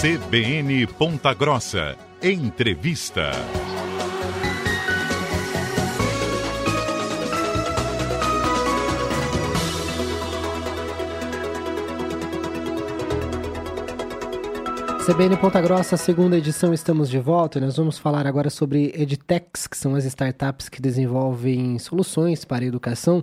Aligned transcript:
CBN 0.00 0.86
Ponta 0.86 1.34
Grossa. 1.34 1.94
Entrevista. 2.22 3.32
CBN 15.04 15.36
Ponta 15.36 15.60
Grossa, 15.60 15.98
segunda 15.98 16.38
edição, 16.38 16.72
estamos 16.72 17.10
de 17.10 17.18
volta 17.18 17.58
e 17.58 17.60
nós 17.60 17.76
vamos 17.76 17.98
falar 17.98 18.26
agora 18.26 18.48
sobre 18.48 18.92
EdTechs, 18.94 19.66
que 19.66 19.76
são 19.76 19.94
as 19.94 20.04
startups 20.04 20.70
que 20.70 20.80
desenvolvem 20.80 21.78
soluções 21.78 22.44
para 22.44 22.64
a 22.64 22.68
educação. 22.68 23.22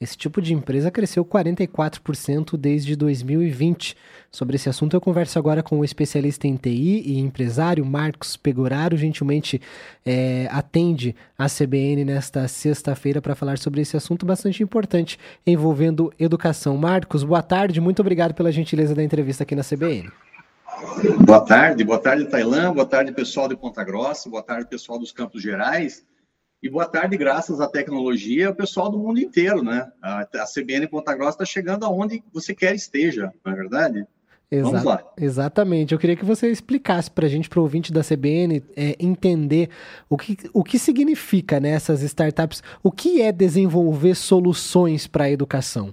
Esse 0.00 0.16
tipo 0.16 0.42
de 0.42 0.52
empresa 0.52 0.90
cresceu 0.90 1.24
44% 1.24 2.56
desde 2.56 2.96
2020. 2.96 3.96
Sobre 4.30 4.56
esse 4.56 4.68
assunto 4.68 4.94
eu 4.94 5.00
converso 5.00 5.38
agora 5.38 5.62
com 5.62 5.78
o 5.78 5.84
especialista 5.84 6.48
em 6.48 6.56
TI 6.56 7.02
e 7.06 7.18
empresário 7.18 7.86
Marcos 7.86 8.36
Pegoraro, 8.36 8.96
gentilmente 8.96 9.60
é, 10.04 10.48
atende 10.50 11.14
a 11.38 11.46
CBN 11.48 12.04
nesta 12.04 12.48
sexta-feira 12.48 13.22
para 13.22 13.36
falar 13.36 13.56
sobre 13.56 13.82
esse 13.82 13.96
assunto 13.96 14.26
bastante 14.26 14.64
importante 14.64 15.16
envolvendo 15.46 16.12
educação. 16.18 16.76
Marcos, 16.76 17.22
boa 17.22 17.42
tarde, 17.42 17.80
muito 17.80 18.00
obrigado 18.00 18.34
pela 18.34 18.50
gentileza 18.50 18.96
da 18.96 19.02
entrevista 19.02 19.44
aqui 19.44 19.54
na 19.54 19.62
CBN. 19.62 20.10
Boa 21.24 21.40
tarde, 21.40 21.84
boa 21.84 22.00
tarde, 22.00 22.26
Tailã, 22.26 22.74
boa 22.74 22.84
tarde, 22.84 23.12
pessoal 23.12 23.48
de 23.48 23.56
Ponta 23.56 23.84
Grossa, 23.84 24.28
boa 24.28 24.42
tarde, 24.42 24.68
pessoal 24.68 24.98
dos 24.98 25.12
Campos 25.12 25.40
Gerais, 25.40 26.04
e 26.64 26.70
boa 26.70 26.86
tarde, 26.86 27.14
graças 27.18 27.60
à 27.60 27.68
tecnologia, 27.68 28.48
o 28.48 28.54
pessoal 28.54 28.90
do 28.90 28.98
mundo 28.98 29.20
inteiro, 29.20 29.62
né? 29.62 29.86
A, 30.00 30.26
CBN 30.46 30.88
Ponta 30.88 31.14
Grossa 31.14 31.32
está 31.32 31.44
chegando 31.44 31.84
aonde 31.84 32.24
você 32.32 32.54
quer 32.54 32.74
esteja, 32.74 33.30
não 33.44 33.52
é 33.52 33.54
verdade? 33.54 34.06
Exa 34.50 34.70
Vamos 34.70 34.82
lá. 34.82 35.04
Exatamente. 35.20 35.92
Eu 35.92 35.98
queria 35.98 36.16
que 36.16 36.24
você 36.24 36.50
explicasse 36.50 37.10
para 37.10 37.26
a 37.26 37.28
gente, 37.28 37.50
para 37.50 37.60
o 37.60 37.62
ouvinte 37.64 37.92
da 37.92 38.00
CBN, 38.02 38.62
é, 38.74 38.96
entender 38.98 39.68
o 40.08 40.16
que, 40.16 40.38
o 40.54 40.64
que 40.64 40.78
significa 40.78 41.60
nessas 41.60 42.00
né, 42.00 42.06
startups, 42.06 42.62
o 42.82 42.90
que 42.90 43.20
é 43.20 43.30
desenvolver 43.30 44.14
soluções 44.14 45.06
para 45.06 45.24
a 45.24 45.30
educação. 45.30 45.92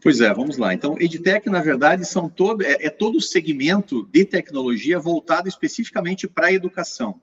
Pois 0.00 0.20
é, 0.20 0.32
vamos 0.32 0.58
lá. 0.58 0.72
Então, 0.72 0.94
EdTech, 1.00 1.50
na 1.50 1.60
verdade, 1.60 2.04
são 2.04 2.28
todo, 2.28 2.62
é, 2.62 2.86
é 2.86 2.90
todo 2.90 3.18
o 3.18 3.20
segmento 3.20 4.08
de 4.12 4.24
tecnologia 4.24 5.00
voltado 5.00 5.48
especificamente 5.48 6.28
para 6.28 6.46
a 6.46 6.52
educação. 6.52 7.20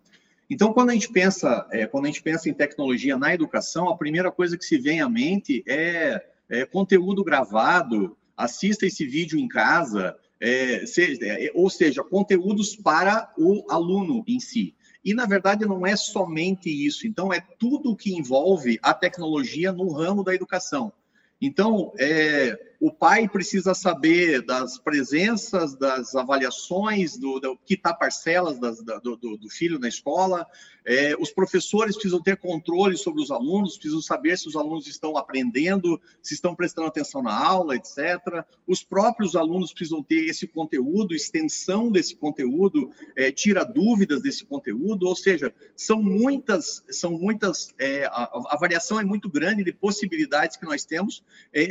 Então, 0.54 0.72
quando 0.72 0.92
a 0.92 0.94
gente 0.94 1.10
pensa, 1.10 1.68
é, 1.72 1.88
quando 1.88 2.06
a 2.06 2.08
gente 2.10 2.22
pensa 2.22 2.48
em 2.48 2.54
tecnologia 2.54 3.18
na 3.18 3.34
educação, 3.34 3.90
a 3.90 3.98
primeira 3.98 4.32
coisa 4.32 4.56
que 4.56 4.64
se 4.64 4.78
vem 4.78 5.02
à 5.02 5.10
mente 5.10 5.64
é, 5.68 6.24
é 6.48 6.64
conteúdo 6.64 7.24
gravado, 7.24 8.16
assista 8.38 8.86
esse 8.86 9.04
vídeo 9.04 9.40
em 9.40 9.48
casa, 9.48 10.16
é, 10.40 10.86
seja, 10.86 11.20
é, 11.24 11.52
ou 11.56 11.72
seja, 11.72 12.04
conteúdos 12.04 12.76
para 12.76 13.34
o 13.36 13.66
aluno 13.68 14.24
em 14.28 14.40
si. 14.40 14.76
E, 15.04 15.12
na 15.16 15.26
verdade, 15.26 15.66
não 15.66 15.88
é 15.88 15.96
somente 15.96 16.70
isso. 16.70 17.08
Então, 17.08 17.34
é 17.34 17.42
tudo 17.58 17.96
que 17.96 18.14
envolve 18.14 18.78
a 18.84 18.94
tecnologia 18.94 19.72
no 19.72 19.92
ramo 19.92 20.24
da 20.24 20.36
educação. 20.36 20.94
Então, 21.42 21.92
é, 21.98 22.73
o 22.84 22.92
pai 22.92 23.30
precisa 23.30 23.74
saber 23.74 24.46
das 24.46 24.78
presenças, 24.78 25.74
das 25.74 26.14
avaliações, 26.16 27.16
do, 27.18 27.40
do 27.40 27.58
quitar 27.66 27.98
parcelas 27.98 28.60
das, 28.60 28.84
do, 28.84 29.16
do, 29.16 29.50
filho 29.50 29.80
na 29.80 29.88
escola. 29.88 30.46
É, 30.86 31.16
os 31.18 31.32
professores 31.32 31.96
precisam 31.96 32.22
ter 32.22 32.36
controle 32.36 32.98
sobre 32.98 33.24
os 33.24 33.32
alunos, 33.32 33.78
precisam 33.78 34.02
saber 34.02 34.38
se 34.38 34.50
os 34.50 34.58
alunos 34.58 34.86
estão 34.86 35.16
aprendendo, 35.16 35.98
se 36.22 36.34
estão 36.34 36.54
prestando 36.54 36.90
atenção 36.90 37.24
na 37.24 37.34
aula, 37.34 37.78
etc. 37.78 38.44
Os 38.68 38.84
próprios 38.84 39.38
alunos 39.38 39.72
precisam 39.72 40.04
ter 40.04 40.26
esse 40.26 40.46
conteúdo, 40.46 41.16
extensão 41.16 41.90
desse 41.90 42.18
conteúdo, 42.18 42.92
é, 43.16 43.32
tira 43.32 43.64
dúvidas 43.64 44.22
desse 44.22 44.44
conteúdo, 44.44 45.08
ou 45.08 45.16
seja, 45.16 45.54
são 45.74 46.04
muitas, 46.04 46.84
são 46.90 47.12
muitas, 47.12 47.74
é, 47.80 48.04
a, 48.08 48.30
a, 48.50 48.58
variação 48.60 49.00
é 49.00 49.06
muito 49.06 49.30
grande 49.30 49.64
de 49.64 49.72
possibilidades 49.72 50.58
que 50.58 50.66
nós 50.66 50.84
temos 50.84 51.24
é, 51.54 51.64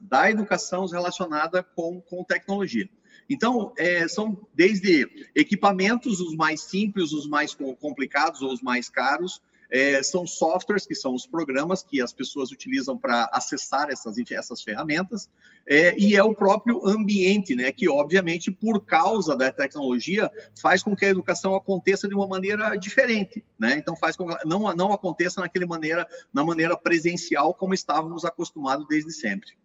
da 0.00 0.30
educação 0.30 0.86
relacionada 0.86 1.62
com, 1.62 2.00
com 2.00 2.24
tecnologia. 2.24 2.88
Então, 3.28 3.72
é, 3.78 4.06
são 4.06 4.46
desde 4.54 5.08
equipamentos, 5.34 6.20
os 6.20 6.34
mais 6.36 6.62
simples, 6.62 7.12
os 7.12 7.26
mais 7.26 7.54
complicados 7.54 8.42
ou 8.42 8.52
os 8.52 8.60
mais 8.60 8.88
caros, 8.88 9.40
é, 9.70 10.02
são 10.02 10.26
softwares, 10.26 10.86
que 10.86 10.94
são 10.94 11.14
os 11.14 11.26
programas 11.26 11.82
que 11.82 12.00
as 12.00 12.12
pessoas 12.12 12.52
utilizam 12.52 12.96
para 12.96 13.28
acessar 13.32 13.90
essas, 13.90 14.16
essas 14.30 14.62
ferramentas, 14.62 15.28
é, 15.66 15.98
e 15.98 16.14
é 16.14 16.22
o 16.22 16.34
próprio 16.34 16.86
ambiente, 16.86 17.56
né, 17.56 17.72
que 17.72 17.88
obviamente, 17.88 18.52
por 18.52 18.84
causa 18.84 19.36
da 19.36 19.50
tecnologia, 19.50 20.30
faz 20.60 20.82
com 20.82 20.94
que 20.94 21.04
a 21.04 21.08
educação 21.08 21.54
aconteça 21.56 22.06
de 22.06 22.14
uma 22.14 22.28
maneira 22.28 22.76
diferente, 22.76 23.44
né? 23.58 23.76
Então 23.76 23.96
faz 23.96 24.16
com 24.16 24.28
que 24.28 24.46
não, 24.46 24.72
não 24.74 24.92
aconteça 24.92 25.40
naquele 25.40 25.66
maneira, 25.66 26.06
na 26.32 26.44
maneira 26.44 26.76
presencial 26.76 27.54
como 27.54 27.74
estávamos 27.74 28.24
acostumados 28.24 28.86
desde 28.86 29.12
sempre. 29.12 29.56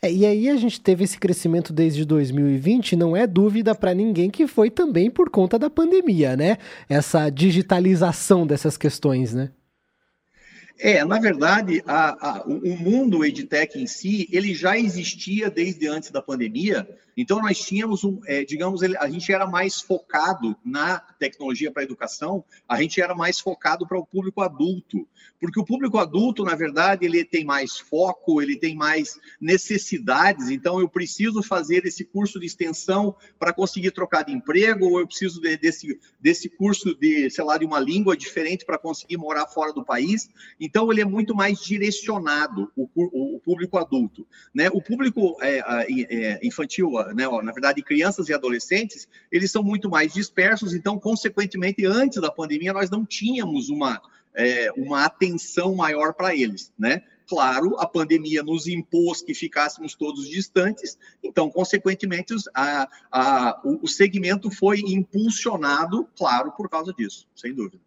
É, 0.00 0.12
e 0.12 0.24
aí 0.24 0.48
a 0.48 0.56
gente 0.56 0.80
teve 0.80 1.04
esse 1.04 1.18
crescimento 1.18 1.72
desde 1.72 2.04
2020, 2.04 2.96
não 2.96 3.16
é 3.16 3.26
dúvida 3.26 3.74
para 3.74 3.94
ninguém 3.94 4.30
que 4.30 4.46
foi 4.46 4.70
também 4.70 5.10
por 5.10 5.30
conta 5.30 5.58
da 5.58 5.70
pandemia, 5.70 6.36
né? 6.36 6.58
Essa 6.88 7.30
digitalização 7.30 8.46
dessas 8.46 8.76
questões, 8.76 9.34
né? 9.34 9.50
É, 10.78 11.02
na 11.04 11.18
verdade, 11.18 11.82
a, 11.86 12.40
a, 12.40 12.42
o 12.44 12.76
mundo 12.76 13.24
EdTech 13.24 13.80
em 13.80 13.86
si, 13.86 14.28
ele 14.30 14.54
já 14.54 14.78
existia 14.78 15.50
desde 15.50 15.88
antes 15.88 16.10
da 16.10 16.20
pandemia, 16.20 16.86
então 17.16 17.40
nós 17.40 17.58
tínhamos, 17.58 18.04
um, 18.04 18.20
é, 18.26 18.44
digamos, 18.44 18.82
a 18.82 19.08
gente 19.08 19.32
era 19.32 19.46
mais 19.46 19.80
focado 19.80 20.56
na 20.64 20.98
tecnologia 21.18 21.70
para 21.70 21.82
educação, 21.82 22.44
a 22.68 22.80
gente 22.80 23.00
era 23.00 23.14
mais 23.14 23.40
focado 23.40 23.86
para 23.86 23.98
o 23.98 24.06
público 24.06 24.42
adulto, 24.42 25.08
porque 25.40 25.60
o 25.60 25.64
público 25.64 25.98
adulto, 25.98 26.44
na 26.44 26.54
verdade, 26.54 27.04
ele 27.04 27.24
tem 27.24 27.44
mais 27.44 27.78
foco, 27.78 28.40
ele 28.40 28.58
tem 28.58 28.74
mais 28.74 29.18
necessidades, 29.40 30.50
então 30.50 30.80
eu 30.80 30.88
preciso 30.88 31.42
fazer 31.42 31.84
esse 31.86 32.04
curso 32.04 32.40
de 32.40 32.46
extensão 32.46 33.14
para 33.38 33.52
conseguir 33.52 33.90
trocar 33.90 34.24
de 34.24 34.32
emprego, 34.32 34.86
ou 34.86 35.00
eu 35.00 35.06
preciso 35.06 35.40
de, 35.40 35.56
desse, 35.56 35.98
desse 36.20 36.48
curso 36.48 36.94
de, 36.94 37.30
sei 37.30 37.44
lá, 37.44 37.58
de 37.58 37.64
uma 37.64 37.80
língua 37.80 38.16
diferente 38.16 38.64
para 38.64 38.78
conseguir 38.78 39.16
morar 39.16 39.46
fora 39.46 39.72
do 39.72 39.84
país. 39.84 40.28
Então, 40.60 40.90
ele 40.90 41.00
é 41.00 41.04
muito 41.04 41.34
mais 41.34 41.60
direcionado, 41.60 42.70
o, 42.76 42.88
o, 42.94 43.36
o 43.36 43.40
público 43.40 43.78
adulto. 43.78 44.26
Né? 44.54 44.68
O 44.72 44.82
público 44.82 45.36
é, 45.40 45.62
é, 45.88 46.40
infantil, 46.42 46.92
né, 47.14 47.28
na 47.42 47.52
verdade, 47.52 47.82
crianças 47.82 48.28
e 48.28 48.34
adolescentes, 48.34 49.08
eles 49.30 49.50
são 49.50 49.62
muito 49.62 49.88
mais 49.88 50.12
dispersos, 50.12 50.74
então, 50.74 50.98
consequentemente, 50.98 51.84
antes 51.84 52.20
da 52.20 52.30
pandemia, 52.30 52.72
nós 52.72 52.90
não 52.90 53.04
tínhamos 53.04 53.68
uma, 53.68 54.00
é, 54.34 54.70
uma 54.76 55.04
atenção 55.04 55.74
maior 55.74 56.14
para 56.14 56.34
eles, 56.34 56.72
né? 56.78 57.02
Claro, 57.28 57.76
a 57.80 57.86
pandemia 57.86 58.42
nos 58.42 58.68
impôs 58.68 59.20
que 59.20 59.34
ficássemos 59.34 59.96
todos 59.96 60.28
distantes, 60.28 60.96
então, 61.22 61.50
consequentemente, 61.50 62.34
a, 62.54 62.88
a, 63.10 63.60
o, 63.64 63.84
o 63.84 63.88
segmento 63.88 64.48
foi 64.50 64.80
impulsionado, 64.80 66.08
claro, 66.16 66.52
por 66.52 66.68
causa 66.68 66.92
disso, 66.92 67.26
sem 67.34 67.52
dúvida. 67.52 67.80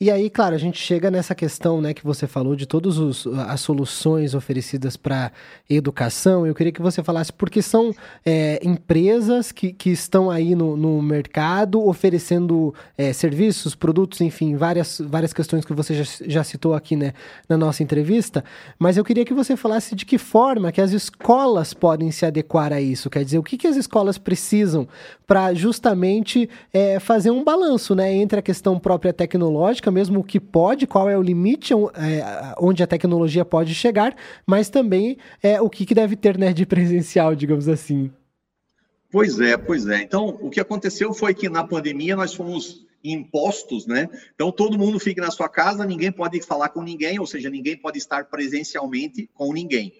E 0.00 0.10
aí, 0.10 0.28
claro, 0.28 0.56
a 0.56 0.58
gente 0.58 0.76
chega 0.76 1.08
nessa 1.08 1.36
questão, 1.36 1.80
né, 1.80 1.94
que 1.94 2.02
você 2.04 2.26
falou 2.26 2.56
de 2.56 2.66
todas 2.66 2.98
as 3.48 3.60
soluções 3.60 4.34
oferecidas 4.34 4.96
para 4.96 5.30
educação. 5.70 6.44
Eu 6.44 6.52
queria 6.52 6.72
que 6.72 6.82
você 6.82 7.00
falasse 7.00 7.32
porque 7.32 7.62
são 7.62 7.94
é, 8.26 8.58
empresas 8.64 9.52
que, 9.52 9.72
que 9.72 9.90
estão 9.90 10.32
aí 10.32 10.56
no, 10.56 10.76
no 10.76 11.00
mercado 11.00 11.80
oferecendo 11.86 12.74
é, 12.98 13.12
serviços, 13.12 13.76
produtos, 13.76 14.20
enfim, 14.20 14.56
várias, 14.56 15.00
várias 15.00 15.32
questões 15.32 15.64
que 15.64 15.72
você 15.72 15.94
já, 15.94 16.04
já 16.26 16.42
citou 16.42 16.74
aqui, 16.74 16.96
né, 16.96 17.12
na 17.48 17.56
nossa 17.56 17.80
entrevista. 17.80 18.44
Mas 18.76 18.96
eu 18.96 19.04
queria 19.04 19.24
que 19.24 19.32
você 19.32 19.56
falasse 19.56 19.94
de 19.94 20.04
que 20.04 20.18
forma 20.18 20.72
que 20.72 20.80
as 20.80 20.90
escolas 20.90 21.72
podem 21.72 22.10
se 22.10 22.26
adequar 22.26 22.72
a 22.72 22.80
isso. 22.80 23.08
Quer 23.08 23.24
dizer, 23.24 23.38
o 23.38 23.44
que, 23.44 23.56
que 23.56 23.68
as 23.68 23.76
escolas 23.76 24.18
precisam 24.18 24.88
para 25.24 25.54
justamente 25.54 26.50
é, 26.72 26.98
fazer 26.98 27.30
um 27.30 27.44
balanço, 27.44 27.94
né, 27.94 28.12
entre 28.12 28.40
a 28.40 28.42
questão 28.42 28.76
própria 28.76 29.12
tecnológica 29.12 29.83
mesmo 29.90 30.20
o 30.20 30.24
que 30.24 30.40
pode, 30.40 30.86
qual 30.86 31.08
é 31.08 31.16
o 31.16 31.22
limite 31.22 31.72
é, 31.72 32.54
onde 32.58 32.82
a 32.82 32.86
tecnologia 32.86 33.44
pode 33.44 33.74
chegar, 33.74 34.16
mas 34.46 34.68
também 34.68 35.16
é, 35.42 35.60
o 35.60 35.68
que, 35.68 35.84
que 35.86 35.94
deve 35.94 36.16
ter 36.16 36.38
né, 36.38 36.52
de 36.52 36.66
presencial, 36.66 37.34
digamos 37.34 37.68
assim. 37.68 38.10
Pois 39.10 39.38
é, 39.38 39.56
pois 39.56 39.86
é. 39.86 40.02
Então, 40.02 40.38
o 40.40 40.50
que 40.50 40.58
aconteceu 40.58 41.14
foi 41.14 41.34
que 41.34 41.48
na 41.48 41.62
pandemia 41.62 42.16
nós 42.16 42.34
fomos 42.34 42.84
impostos, 43.04 43.86
né? 43.86 44.08
Então, 44.34 44.50
todo 44.50 44.78
mundo 44.78 44.98
fica 44.98 45.20
na 45.20 45.30
sua 45.30 45.48
casa, 45.48 45.84
ninguém 45.84 46.10
pode 46.10 46.40
falar 46.40 46.70
com 46.70 46.82
ninguém, 46.82 47.20
ou 47.20 47.26
seja, 47.26 47.50
ninguém 47.50 47.76
pode 47.76 47.98
estar 47.98 48.24
presencialmente 48.24 49.28
com 49.34 49.52
ninguém. 49.52 49.92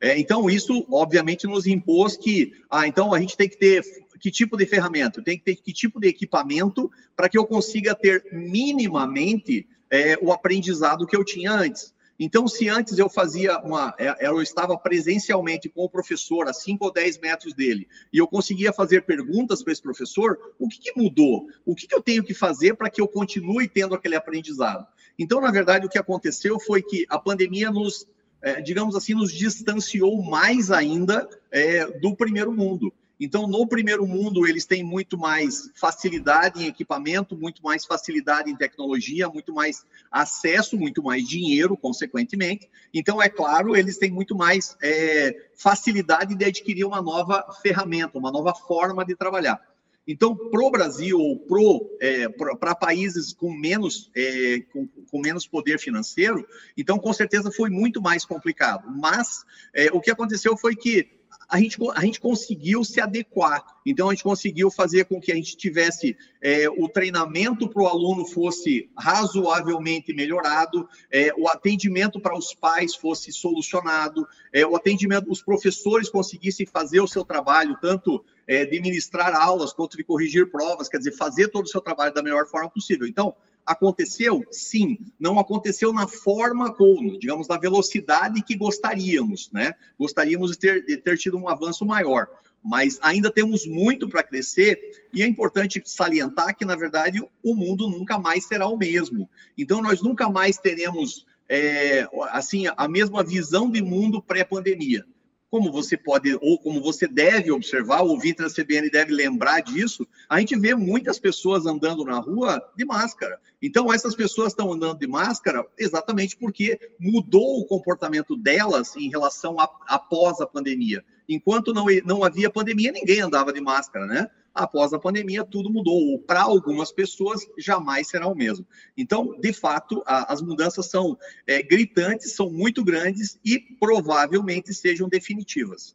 É, 0.00 0.18
então, 0.18 0.48
isso, 0.48 0.86
obviamente, 0.90 1.46
nos 1.46 1.66
impôs 1.66 2.16
que, 2.16 2.52
ah, 2.70 2.88
então 2.88 3.12
a 3.12 3.20
gente 3.20 3.36
tem 3.36 3.48
que 3.48 3.58
ter 3.58 3.84
que 4.22 4.30
tipo 4.30 4.56
de 4.56 4.64
ferramenta, 4.64 5.20
tem 5.20 5.36
que 5.36 5.42
ter 5.42 5.56
que 5.56 5.72
tipo 5.72 5.98
de 5.98 6.06
equipamento 6.06 6.88
para 7.16 7.28
que 7.28 7.36
eu 7.36 7.44
consiga 7.44 7.92
ter 7.92 8.24
minimamente 8.30 9.66
é, 9.90 10.16
o 10.22 10.32
aprendizado 10.32 11.08
que 11.08 11.16
eu 11.16 11.24
tinha 11.24 11.50
antes. 11.50 11.92
Então, 12.20 12.46
se 12.46 12.68
antes 12.68 12.98
eu 12.98 13.08
fazia 13.08 13.58
uma. 13.58 13.92
É, 13.98 14.28
eu 14.28 14.40
estava 14.40 14.78
presencialmente 14.78 15.68
com 15.68 15.82
o 15.82 15.88
professor 15.88 16.46
a 16.46 16.52
5 16.52 16.84
ou 16.84 16.92
10 16.92 17.18
metros 17.18 17.52
dele, 17.52 17.88
e 18.12 18.18
eu 18.18 18.28
conseguia 18.28 18.72
fazer 18.72 19.02
perguntas 19.02 19.60
para 19.60 19.72
esse 19.72 19.82
professor, 19.82 20.38
o 20.56 20.68
que, 20.68 20.78
que 20.78 20.92
mudou? 20.96 21.48
O 21.66 21.74
que, 21.74 21.88
que 21.88 21.94
eu 21.94 22.00
tenho 22.00 22.22
que 22.22 22.32
fazer 22.32 22.76
para 22.76 22.88
que 22.88 23.00
eu 23.00 23.08
continue 23.08 23.66
tendo 23.66 23.92
aquele 23.92 24.14
aprendizado? 24.14 24.86
Então, 25.18 25.40
na 25.40 25.50
verdade, 25.50 25.84
o 25.84 25.88
que 25.88 25.98
aconteceu 25.98 26.60
foi 26.60 26.80
que 26.80 27.04
a 27.08 27.18
pandemia 27.18 27.72
nos, 27.72 28.06
é, 28.40 28.60
digamos 28.60 28.94
assim, 28.94 29.14
nos 29.14 29.32
distanciou 29.32 30.22
mais 30.22 30.70
ainda 30.70 31.28
é, 31.50 31.86
do 31.98 32.14
primeiro 32.14 32.52
mundo. 32.52 32.92
Então, 33.24 33.46
no 33.46 33.64
primeiro 33.68 34.04
mundo, 34.04 34.48
eles 34.48 34.66
têm 34.66 34.82
muito 34.82 35.16
mais 35.16 35.70
facilidade 35.76 36.60
em 36.60 36.66
equipamento, 36.66 37.36
muito 37.36 37.62
mais 37.62 37.84
facilidade 37.84 38.50
em 38.50 38.56
tecnologia, 38.56 39.28
muito 39.28 39.54
mais 39.54 39.86
acesso, 40.10 40.76
muito 40.76 41.04
mais 41.04 41.22
dinheiro, 41.28 41.76
consequentemente. 41.76 42.68
Então, 42.92 43.22
é 43.22 43.28
claro, 43.28 43.76
eles 43.76 43.96
têm 43.96 44.10
muito 44.10 44.34
mais 44.34 44.76
é, 44.82 45.36
facilidade 45.54 46.34
de 46.34 46.44
adquirir 46.44 46.84
uma 46.84 47.00
nova 47.00 47.46
ferramenta, 47.62 48.18
uma 48.18 48.32
nova 48.32 48.52
forma 48.54 49.04
de 49.04 49.14
trabalhar. 49.14 49.60
Então, 50.04 50.34
para 50.34 50.64
o 50.64 50.70
Brasil 50.70 51.16
ou 51.16 51.38
para 51.38 52.72
é, 52.72 52.74
países 52.74 53.32
com 53.32 53.52
menos, 53.52 54.10
é, 54.16 54.58
com, 54.72 54.88
com, 55.08 55.20
menos 55.20 55.46
poder 55.46 55.78
financeiro, 55.78 56.44
então 56.76 56.98
com 56.98 57.12
certeza 57.12 57.52
foi 57.52 57.70
muito 57.70 58.02
mais 58.02 58.24
complicado. 58.24 58.90
Mas 58.90 59.44
é, 59.72 59.92
o 59.92 60.00
que 60.00 60.10
aconteceu 60.10 60.56
foi 60.56 60.74
que 60.74 61.21
a 61.52 61.58
gente, 61.58 61.76
a 61.94 62.00
gente 62.00 62.18
conseguiu 62.18 62.82
se 62.82 62.98
adequar. 62.98 63.62
Então, 63.84 64.08
a 64.08 64.14
gente 64.14 64.24
conseguiu 64.24 64.70
fazer 64.70 65.04
com 65.04 65.20
que 65.20 65.30
a 65.30 65.34
gente 65.34 65.54
tivesse 65.54 66.16
é, 66.40 66.66
o 66.70 66.88
treinamento 66.88 67.68
para 67.68 67.82
o 67.82 67.86
aluno 67.86 68.24
fosse 68.24 68.88
razoavelmente 68.96 70.14
melhorado, 70.14 70.88
é, 71.10 71.30
o 71.36 71.46
atendimento 71.46 72.18
para 72.18 72.34
os 72.34 72.54
pais 72.54 72.94
fosse 72.94 73.30
solucionado, 73.30 74.26
é, 74.50 74.66
o 74.66 74.74
atendimento, 74.74 75.30
os 75.30 75.42
professores 75.42 76.08
conseguissem 76.08 76.64
fazer 76.64 77.02
o 77.02 77.06
seu 77.06 77.22
trabalho, 77.22 77.76
tanto 77.82 78.24
é, 78.46 78.64
de 78.64 78.80
ministrar 78.80 79.36
aulas 79.36 79.74
quanto 79.74 79.98
de 79.98 80.04
corrigir 80.04 80.50
provas, 80.50 80.88
quer 80.88 80.96
dizer, 80.96 81.12
fazer 81.12 81.48
todo 81.48 81.66
o 81.66 81.68
seu 81.68 81.82
trabalho 81.82 82.14
da 82.14 82.22
melhor 82.22 82.46
forma 82.46 82.70
possível. 82.70 83.06
Então, 83.06 83.34
Aconteceu? 83.64 84.44
Sim. 84.50 84.98
Não 85.18 85.38
aconteceu 85.38 85.92
na 85.92 86.06
forma 86.08 86.74
ou, 86.78 87.18
digamos, 87.18 87.48
na 87.48 87.56
velocidade 87.56 88.42
que 88.42 88.56
gostaríamos, 88.56 89.50
né? 89.52 89.74
Gostaríamos 89.98 90.52
de 90.52 90.58
ter, 90.58 90.84
de 90.84 90.96
ter 90.96 91.16
tido 91.16 91.36
um 91.36 91.48
avanço 91.48 91.84
maior. 91.84 92.28
Mas 92.62 92.98
ainda 93.02 93.30
temos 93.30 93.66
muito 93.66 94.08
para 94.08 94.22
crescer 94.22 95.06
e 95.12 95.22
é 95.22 95.26
importante 95.26 95.82
salientar 95.84 96.56
que, 96.56 96.64
na 96.64 96.76
verdade, 96.76 97.20
o 97.42 97.54
mundo 97.54 97.88
nunca 97.88 98.18
mais 98.18 98.46
será 98.46 98.66
o 98.68 98.76
mesmo. 98.76 99.28
Então, 99.58 99.82
nós 99.82 100.00
nunca 100.00 100.28
mais 100.28 100.58
teremos 100.58 101.26
é, 101.48 102.08
assim 102.30 102.64
a 102.76 102.88
mesma 102.88 103.24
visão 103.24 103.70
de 103.70 103.82
mundo 103.82 104.22
pré-pandemia 104.22 105.04
como 105.52 105.70
você 105.70 105.98
pode, 105.98 106.34
ou 106.40 106.58
como 106.58 106.80
você 106.80 107.06
deve 107.06 107.52
observar, 107.52 108.00
o 108.00 108.08
ouvinte 108.08 108.38
da 108.38 108.48
CBN 108.48 108.88
deve 108.88 109.12
lembrar 109.12 109.60
disso, 109.60 110.08
a 110.26 110.40
gente 110.40 110.58
vê 110.58 110.74
muitas 110.74 111.18
pessoas 111.18 111.66
andando 111.66 112.06
na 112.06 112.18
rua 112.18 112.58
de 112.74 112.86
máscara. 112.86 113.38
Então, 113.60 113.92
essas 113.92 114.14
pessoas 114.14 114.52
estão 114.52 114.72
andando 114.72 114.98
de 114.98 115.06
máscara 115.06 115.62
exatamente 115.78 116.38
porque 116.38 116.80
mudou 116.98 117.60
o 117.60 117.66
comportamento 117.66 118.34
delas 118.34 118.96
em 118.96 119.10
relação 119.10 119.60
a, 119.60 119.68
após 119.88 120.40
a 120.40 120.46
pandemia. 120.46 121.04
Enquanto 121.28 121.74
não, 121.74 121.84
não 122.02 122.24
havia 122.24 122.48
pandemia, 122.48 122.90
ninguém 122.90 123.20
andava 123.20 123.52
de 123.52 123.60
máscara, 123.60 124.06
né? 124.06 124.30
Após 124.54 124.92
a 124.92 124.98
pandemia, 124.98 125.44
tudo 125.44 125.70
mudou. 125.70 126.18
Para 126.18 126.42
algumas 126.42 126.92
pessoas, 126.92 127.46
jamais 127.58 128.08
será 128.08 128.26
o 128.26 128.34
mesmo. 128.34 128.66
Então, 128.96 129.38
de 129.40 129.52
fato, 129.52 130.02
a, 130.06 130.32
as 130.32 130.42
mudanças 130.42 130.86
são 130.86 131.16
é, 131.46 131.62
gritantes, 131.62 132.34
são 132.34 132.50
muito 132.50 132.84
grandes 132.84 133.38
e 133.44 133.58
provavelmente 133.58 134.72
sejam 134.74 135.08
definitivas. 135.08 135.94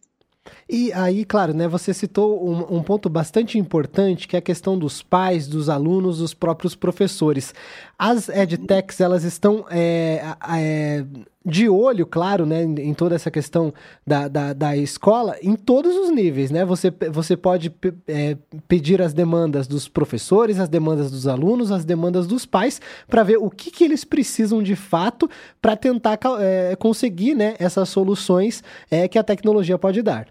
E 0.69 0.91
aí, 0.93 1.25
claro, 1.25 1.53
né, 1.53 1.67
você 1.67 1.93
citou 1.93 2.47
um, 2.47 2.77
um, 2.77 2.83
ponto 2.83 3.09
bastante 3.09 3.57
importante, 3.57 4.27
que 4.27 4.35
é 4.35 4.39
a 4.39 4.41
questão 4.41 4.77
dos 4.77 5.01
pais, 5.01 5.47
dos 5.47 5.69
alunos, 5.69 6.19
dos 6.19 6.33
próprios 6.33 6.75
professores. 6.75 7.53
As 7.99 8.29
edtechs, 8.29 9.01
elas 9.01 9.23
estão 9.23 9.65
é, 9.71 10.21
é, 10.55 11.03
de 11.43 11.67
olho, 11.67 12.05
claro, 12.05 12.45
né, 12.45 12.61
em 12.61 12.93
toda 12.93 13.15
essa 13.15 13.31
questão 13.31 13.73
da, 14.05 14.27
da, 14.27 14.53
da 14.53 14.77
escola, 14.77 15.35
em 15.41 15.55
todos 15.55 15.95
os 15.95 16.13
níveis, 16.13 16.51
né? 16.51 16.63
Você, 16.63 16.93
você 17.09 17.35
pode 17.35 17.73
é, 18.07 18.37
pedir 18.67 19.01
as 19.01 19.13
demandas 19.13 19.65
dos 19.65 19.87
professores, 19.87 20.59
as 20.59 20.69
demandas 20.69 21.09
dos 21.09 21.25
alunos, 21.25 21.71
as 21.71 21.85
demandas 21.85 22.27
dos 22.27 22.45
pais, 22.45 22.79
para 23.07 23.23
ver 23.23 23.37
o 23.37 23.49
que, 23.49 23.71
que 23.71 23.83
eles 23.83 24.03
precisam 24.03 24.61
de 24.61 24.75
fato 24.75 25.27
para 25.59 25.75
tentar 25.75 26.19
é, 26.39 26.75
conseguir 26.75 27.33
né, 27.33 27.55
essas 27.57 27.89
soluções 27.89 28.63
é, 28.91 29.07
que 29.07 29.17
a 29.17 29.23
tecnologia 29.23 29.79
pode 29.79 30.03
dar. 30.03 30.27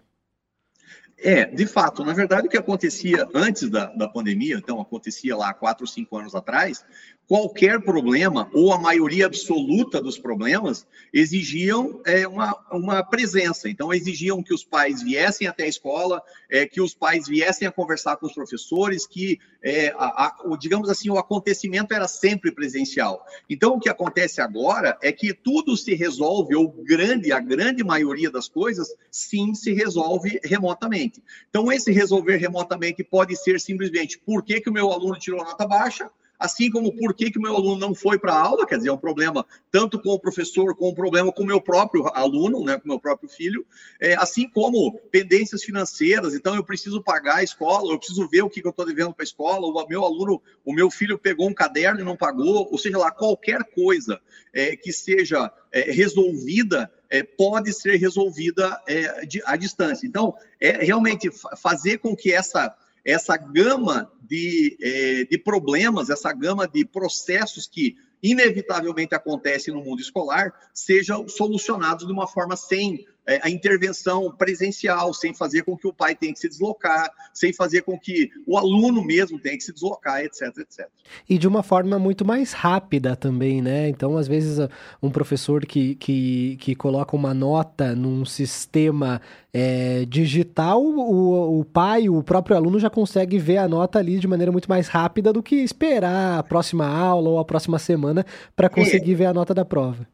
É, 1.18 1.46
de 1.46 1.66
fato, 1.66 2.04
na 2.04 2.12
verdade, 2.12 2.46
o 2.46 2.50
que 2.50 2.58
acontecia 2.58 3.26
antes 3.34 3.70
da, 3.70 3.86
da 3.86 4.06
pandemia, 4.06 4.56
então 4.56 4.80
acontecia 4.80 5.34
lá 5.34 5.54
quatro, 5.54 5.86
cinco 5.86 6.18
anos 6.18 6.34
atrás, 6.34 6.84
qualquer 7.28 7.80
problema, 7.82 8.48
ou 8.52 8.72
a 8.72 8.78
maioria 8.78 9.26
absoluta 9.26 10.00
dos 10.00 10.16
problemas, 10.16 10.86
exigiam 11.12 12.00
é, 12.06 12.26
uma, 12.26 12.56
uma 12.70 13.02
presença. 13.02 13.68
Então, 13.68 13.92
exigiam 13.92 14.42
que 14.42 14.54
os 14.54 14.62
pais 14.62 15.02
viessem 15.02 15.48
até 15.48 15.64
a 15.64 15.68
escola, 15.68 16.22
é, 16.48 16.66
que 16.66 16.80
os 16.80 16.94
pais 16.94 17.26
viessem 17.26 17.66
a 17.66 17.72
conversar 17.72 18.16
com 18.16 18.26
os 18.26 18.32
professores, 18.32 19.06
que, 19.06 19.40
é, 19.60 19.88
a, 19.98 20.26
a, 20.26 20.36
o, 20.44 20.56
digamos 20.56 20.88
assim, 20.88 21.10
o 21.10 21.18
acontecimento 21.18 21.92
era 21.92 22.06
sempre 22.06 22.52
presencial. 22.52 23.24
Então, 23.50 23.74
o 23.74 23.80
que 23.80 23.88
acontece 23.88 24.40
agora 24.40 24.96
é 25.02 25.10
que 25.10 25.34
tudo 25.34 25.76
se 25.76 25.94
resolve, 25.94 26.54
ou 26.54 26.68
grande, 26.68 27.32
a 27.32 27.40
grande 27.40 27.82
maioria 27.82 28.30
das 28.30 28.48
coisas, 28.48 28.94
sim, 29.10 29.52
se 29.52 29.72
resolve 29.72 30.38
remotamente. 30.44 31.20
Então, 31.50 31.72
esse 31.72 31.90
resolver 31.90 32.36
remotamente 32.36 33.02
pode 33.02 33.34
ser 33.34 33.58
simplesmente 33.60 34.16
por 34.18 34.44
que, 34.44 34.60
que 34.60 34.70
o 34.70 34.72
meu 34.72 34.92
aluno 34.92 35.18
tirou 35.18 35.42
nota 35.42 35.66
baixa, 35.66 36.08
assim 36.38 36.70
como 36.70 36.94
por 36.94 37.14
que, 37.14 37.30
que 37.30 37.38
o 37.38 37.42
meu 37.42 37.54
aluno 37.54 37.78
não 37.78 37.94
foi 37.94 38.18
para 38.18 38.32
a 38.32 38.40
aula, 38.40 38.66
quer 38.66 38.76
dizer, 38.76 38.88
é 38.88 38.92
um 38.92 38.98
problema 38.98 39.44
tanto 39.70 40.00
com 40.00 40.10
o 40.10 40.18
professor, 40.18 40.74
como 40.76 40.90
um 40.90 40.94
problema 40.94 41.32
com 41.32 41.42
o 41.42 41.46
meu 41.46 41.60
próprio 41.60 42.06
aluno, 42.14 42.64
né, 42.64 42.78
com 42.78 42.84
o 42.84 42.88
meu 42.88 43.00
próprio 43.00 43.28
filho, 43.28 43.66
é, 44.00 44.14
assim 44.14 44.48
como 44.48 44.98
pendências 45.10 45.62
financeiras, 45.62 46.34
então 46.34 46.54
eu 46.54 46.64
preciso 46.64 47.02
pagar 47.02 47.36
a 47.36 47.42
escola, 47.42 47.92
eu 47.92 47.98
preciso 47.98 48.28
ver 48.28 48.42
o 48.42 48.50
que, 48.50 48.60
que 48.60 48.66
eu 48.66 48.70
estou 48.70 48.86
devendo 48.86 49.12
para 49.12 49.22
a 49.22 49.24
escola, 49.24 49.66
o 49.66 49.88
meu 49.88 50.04
aluno, 50.04 50.42
o 50.64 50.72
meu 50.72 50.90
filho 50.90 51.18
pegou 51.18 51.48
um 51.48 51.54
caderno 51.54 52.00
e 52.00 52.04
não 52.04 52.16
pagou, 52.16 52.68
ou 52.70 52.78
seja 52.78 52.98
lá, 52.98 53.10
qualquer 53.10 53.62
coisa 53.64 54.20
é, 54.52 54.76
que 54.76 54.92
seja 54.92 55.52
é, 55.72 55.90
resolvida 55.90 56.90
é, 57.08 57.22
pode 57.22 57.72
ser 57.72 57.96
resolvida 57.96 58.80
é, 58.86 59.24
de, 59.26 59.42
à 59.44 59.56
distância. 59.56 60.06
Então, 60.06 60.34
é 60.60 60.84
realmente 60.84 61.30
fazer 61.56 61.98
com 61.98 62.16
que 62.16 62.32
essa 62.32 62.74
essa 63.06 63.36
gama 63.36 64.10
de, 64.20 64.76
é, 64.82 65.24
de 65.24 65.38
problemas, 65.38 66.10
essa 66.10 66.32
gama 66.32 66.66
de 66.66 66.84
processos 66.84 67.68
que 67.68 67.94
inevitavelmente 68.20 69.14
acontecem 69.14 69.72
no 69.72 69.80
mundo 69.80 70.00
escolar, 70.00 70.52
sejam 70.74 71.28
solucionados 71.28 72.04
de 72.04 72.12
uma 72.12 72.26
forma 72.26 72.56
sem 72.56 73.06
a 73.42 73.50
intervenção 73.50 74.30
presencial, 74.30 75.12
sem 75.12 75.34
fazer 75.34 75.64
com 75.64 75.76
que 75.76 75.86
o 75.88 75.92
pai 75.92 76.14
tenha 76.14 76.32
que 76.32 76.38
se 76.38 76.48
deslocar, 76.48 77.10
sem 77.34 77.52
fazer 77.52 77.82
com 77.82 77.98
que 77.98 78.30
o 78.46 78.56
aluno 78.56 79.04
mesmo 79.04 79.38
tenha 79.38 79.56
que 79.56 79.64
se 79.64 79.72
deslocar, 79.72 80.20
etc, 80.20 80.56
etc. 80.58 80.86
E 81.28 81.36
de 81.36 81.48
uma 81.48 81.62
forma 81.62 81.98
muito 81.98 82.24
mais 82.24 82.52
rápida 82.52 83.16
também, 83.16 83.60
né? 83.60 83.88
Então, 83.88 84.16
às 84.16 84.28
vezes, 84.28 84.68
um 85.02 85.10
professor 85.10 85.66
que, 85.66 85.96
que, 85.96 86.56
que 86.60 86.74
coloca 86.76 87.16
uma 87.16 87.34
nota 87.34 87.96
num 87.96 88.24
sistema 88.24 89.20
é, 89.52 90.04
digital, 90.04 90.80
o, 90.80 91.60
o 91.60 91.64
pai, 91.64 92.08
o 92.08 92.22
próprio 92.22 92.56
aluno 92.56 92.78
já 92.78 92.88
consegue 92.88 93.38
ver 93.38 93.58
a 93.58 93.66
nota 93.66 93.98
ali 93.98 94.18
de 94.20 94.28
maneira 94.28 94.52
muito 94.52 94.68
mais 94.68 94.86
rápida 94.86 95.32
do 95.32 95.42
que 95.42 95.56
esperar 95.56 96.38
a 96.38 96.42
próxima 96.44 96.86
aula 96.86 97.28
ou 97.30 97.38
a 97.40 97.44
próxima 97.44 97.78
semana 97.78 98.24
para 98.54 98.68
conseguir 98.68 99.12
é. 99.12 99.16
ver 99.16 99.26
a 99.26 99.34
nota 99.34 99.52
da 99.52 99.64
prova. 99.64 100.06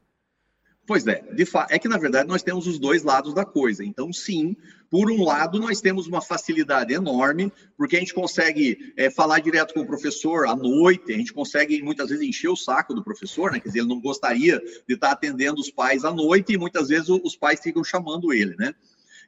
Pois 0.85 1.07
é, 1.07 1.23
de 1.33 1.47
fato, 1.47 1.73
é 1.73 1.79
que 1.79 1.87
na 1.87 1.97
verdade 1.97 2.29
nós 2.29 2.43
temos 2.43 2.67
os 2.67 2.79
dois 2.79 3.05
lados 3.05 3.33
da 3.33 3.45
coisa. 3.45 3.85
Então, 3.85 4.12
sim, 4.12 4.57
por 4.91 5.11
um 5.12 5.25
lado, 5.25 5.61
nós 5.61 5.81
temos 5.81 6.09
uma 6.09 6.21
facilidade 6.21 6.93
enorme, 6.93 7.53
porque 7.77 7.97
a 7.97 8.01
gente 8.01 8.12
consegue 8.12 8.93
é, 8.97 9.09
falar 9.09 9.39
direto 9.39 9.75
com 9.75 9.81
o 9.81 9.87
professor 9.87 10.47
à 10.47 10.57
noite, 10.57 11.12
a 11.12 11.17
gente 11.17 11.33
consegue 11.33 11.81
muitas 11.83 12.11
vezes 12.11 12.27
encher 12.27 12.49
o 12.49 12.57
saco 12.57 12.95
do 12.95 13.03
professor, 13.03 13.53
né? 13.53 13.61
Quer 13.61 13.69
dizer, 13.69 13.79
ele 13.79 13.89
não 13.89 14.01
gostaria 14.01 14.61
de 14.87 14.95
estar 14.95 15.12
atendendo 15.12 15.61
os 15.61 15.71
pais 15.71 16.05
à 16.05 16.12
noite 16.12 16.53
e 16.53 16.59
muitas 16.59 16.89
vezes 16.89 17.09
os 17.09 17.37
pais 17.37 17.61
ficam 17.61 17.85
chamando 17.85 18.33
ele, 18.33 18.57
né? 18.57 18.75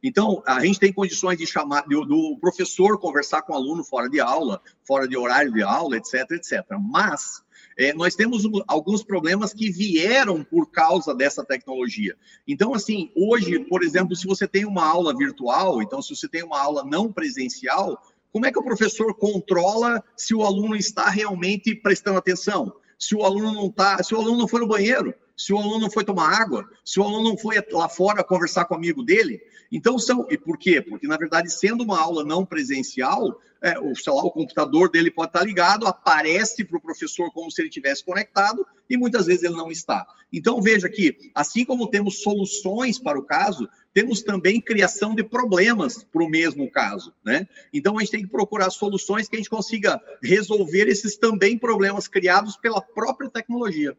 Então, 0.02 0.42
a 0.44 0.60
gente 0.60 0.80
tem 0.80 0.92
condições 0.92 1.38
de 1.38 1.46
chamar 1.46 1.82
do, 1.82 2.04
do 2.04 2.36
professor 2.38 2.98
conversar 2.98 3.42
com 3.42 3.52
o 3.52 3.56
aluno 3.56 3.84
fora 3.84 4.10
de 4.10 4.20
aula, 4.20 4.60
fora 4.82 5.06
de 5.06 5.16
horário 5.16 5.52
de 5.52 5.62
aula, 5.62 5.96
etc, 5.96 6.30
etc. 6.32 6.62
Mas 6.78 7.43
é, 7.76 7.92
nós 7.92 8.14
temos 8.14 8.44
um, 8.44 8.52
alguns 8.66 9.02
problemas 9.02 9.52
que 9.52 9.70
vieram 9.70 10.44
por 10.44 10.70
causa 10.70 11.14
dessa 11.14 11.44
tecnologia. 11.44 12.16
Então, 12.46 12.74
assim, 12.74 13.10
hoje, 13.14 13.58
por 13.60 13.82
exemplo, 13.82 14.14
se 14.14 14.26
você 14.26 14.46
tem 14.46 14.64
uma 14.64 14.84
aula 14.84 15.16
virtual, 15.16 15.82
então, 15.82 16.00
se 16.00 16.14
você 16.14 16.28
tem 16.28 16.42
uma 16.42 16.60
aula 16.60 16.84
não 16.84 17.12
presencial, 17.12 18.00
como 18.32 18.46
é 18.46 18.52
que 18.52 18.58
o 18.58 18.64
professor 18.64 19.14
controla 19.14 20.02
se 20.16 20.34
o 20.34 20.42
aluno 20.42 20.74
está 20.74 21.08
realmente 21.08 21.74
prestando 21.74 22.18
atenção? 22.18 22.74
Se 22.98 23.14
o 23.14 23.24
aluno 23.24 23.52
não 23.52 23.66
está, 23.66 24.02
se 24.02 24.14
o 24.14 24.18
aluno 24.18 24.38
não 24.38 24.48
foi 24.48 24.60
no 24.60 24.66
banheiro, 24.66 25.14
se 25.36 25.52
o 25.52 25.58
aluno 25.58 25.80
não 25.80 25.90
foi 25.90 26.04
tomar 26.04 26.40
água, 26.40 26.68
se 26.84 27.00
o 27.00 27.02
aluno 27.02 27.30
não 27.30 27.36
foi 27.36 27.56
lá 27.72 27.88
fora 27.88 28.24
conversar 28.24 28.64
com 28.66 28.74
o 28.74 28.76
amigo 28.76 29.02
dele. 29.02 29.40
Então 29.70 29.98
são. 29.98 30.26
E 30.30 30.38
por 30.38 30.56
quê? 30.56 30.80
Porque, 30.80 31.06
na 31.06 31.16
verdade, 31.16 31.52
sendo 31.52 31.82
uma 31.82 32.00
aula 32.00 32.24
não 32.24 32.46
presencial, 32.46 33.40
é, 33.64 33.78
o, 33.80 33.96
sei 33.96 34.12
lá, 34.12 34.22
o 34.22 34.30
computador 34.30 34.90
dele 34.90 35.10
pode 35.10 35.30
estar 35.30 35.42
ligado, 35.42 35.86
aparece 35.86 36.62
para 36.66 36.76
o 36.76 36.80
professor 36.80 37.32
como 37.32 37.50
se 37.50 37.62
ele 37.62 37.70
tivesse 37.70 38.04
conectado, 38.04 38.66
e 38.90 38.94
muitas 38.94 39.24
vezes 39.24 39.42
ele 39.42 39.56
não 39.56 39.70
está. 39.70 40.06
Então, 40.30 40.60
veja 40.60 40.86
que, 40.86 41.32
assim 41.34 41.64
como 41.64 41.88
temos 41.88 42.22
soluções 42.22 42.98
para 42.98 43.18
o 43.18 43.22
caso, 43.22 43.66
temos 43.94 44.20
também 44.20 44.60
criação 44.60 45.14
de 45.14 45.24
problemas 45.24 46.04
para 46.04 46.22
o 46.22 46.28
mesmo 46.28 46.70
caso, 46.70 47.14
né? 47.24 47.48
Então, 47.72 47.96
a 47.96 48.00
gente 48.00 48.10
tem 48.10 48.22
que 48.22 48.30
procurar 48.30 48.68
soluções 48.68 49.30
que 49.30 49.36
a 49.36 49.38
gente 49.38 49.48
consiga 49.48 49.98
resolver 50.22 50.86
esses 50.86 51.16
também 51.16 51.56
problemas 51.56 52.06
criados 52.06 52.58
pela 52.58 52.82
própria 52.82 53.30
tecnologia. 53.30 53.96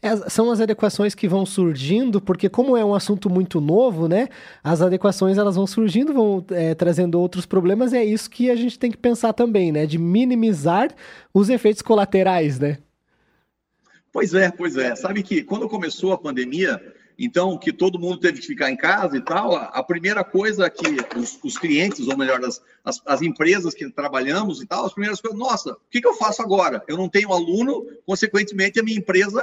É, 0.00 0.16
são 0.28 0.50
as 0.50 0.60
adequações 0.60 1.14
que 1.14 1.28
vão 1.28 1.46
surgindo, 1.46 2.20
porque 2.20 2.48
como 2.48 2.76
é 2.76 2.84
um 2.84 2.94
assunto 2.94 3.30
muito 3.30 3.60
novo, 3.60 4.08
né? 4.08 4.28
As 4.62 4.80
adequações 4.80 5.38
elas 5.38 5.56
vão 5.56 5.66
surgindo, 5.66 6.12
vão 6.12 6.44
é, 6.50 6.74
trazendo 6.74 7.20
outros 7.20 7.46
problemas, 7.46 7.92
e 7.92 7.96
é 7.96 8.04
isso 8.04 8.28
que 8.30 8.50
a 8.50 8.56
gente 8.56 8.78
tem 8.78 8.90
que 8.90 8.96
pensar 8.96 9.32
também, 9.32 9.72
né? 9.72 9.86
De 9.86 9.98
minimizar 9.98 10.94
os 11.32 11.48
efeitos 11.48 11.82
colaterais, 11.82 12.58
né? 12.58 12.78
Pois 14.12 14.34
é, 14.34 14.50
pois 14.50 14.76
é. 14.76 14.94
Sabe 14.94 15.22
que 15.22 15.42
quando 15.42 15.68
começou 15.68 16.12
a 16.12 16.18
pandemia, 16.18 16.80
então 17.24 17.56
que 17.56 17.72
todo 17.72 17.98
mundo 17.98 18.18
teve 18.18 18.40
que 18.40 18.46
ficar 18.46 18.70
em 18.70 18.76
casa 18.76 19.16
e 19.16 19.20
tal, 19.20 19.54
a, 19.54 19.82
primeira 19.82 20.24
coisa 20.24 20.68
que 20.68 20.96
os, 21.16 21.38
os 21.42 21.56
clientes, 21.56 22.08
ou 22.08 22.16
melhor, 22.16 22.44
as, 22.44 22.60
as, 22.84 23.00
as, 23.06 23.22
empresas 23.22 23.74
que 23.74 23.88
trabalhamos 23.90 24.60
e 24.60 24.66
tal, 24.66 24.84
as 24.84 24.92
primeiras 24.92 25.20
coisas, 25.20 25.38
nossa, 25.38 25.72
o 25.72 25.78
que, 25.90 26.00
que 26.00 26.08
eu 26.08 26.14
faço 26.14 26.42
agora? 26.42 26.82
Eu 26.88 26.96
não 26.96 27.08
tenho 27.08 27.32
aluno, 27.32 27.86
consequentemente 28.04 28.80
a 28.80 28.82
minha 28.82 28.98
empresa 28.98 29.42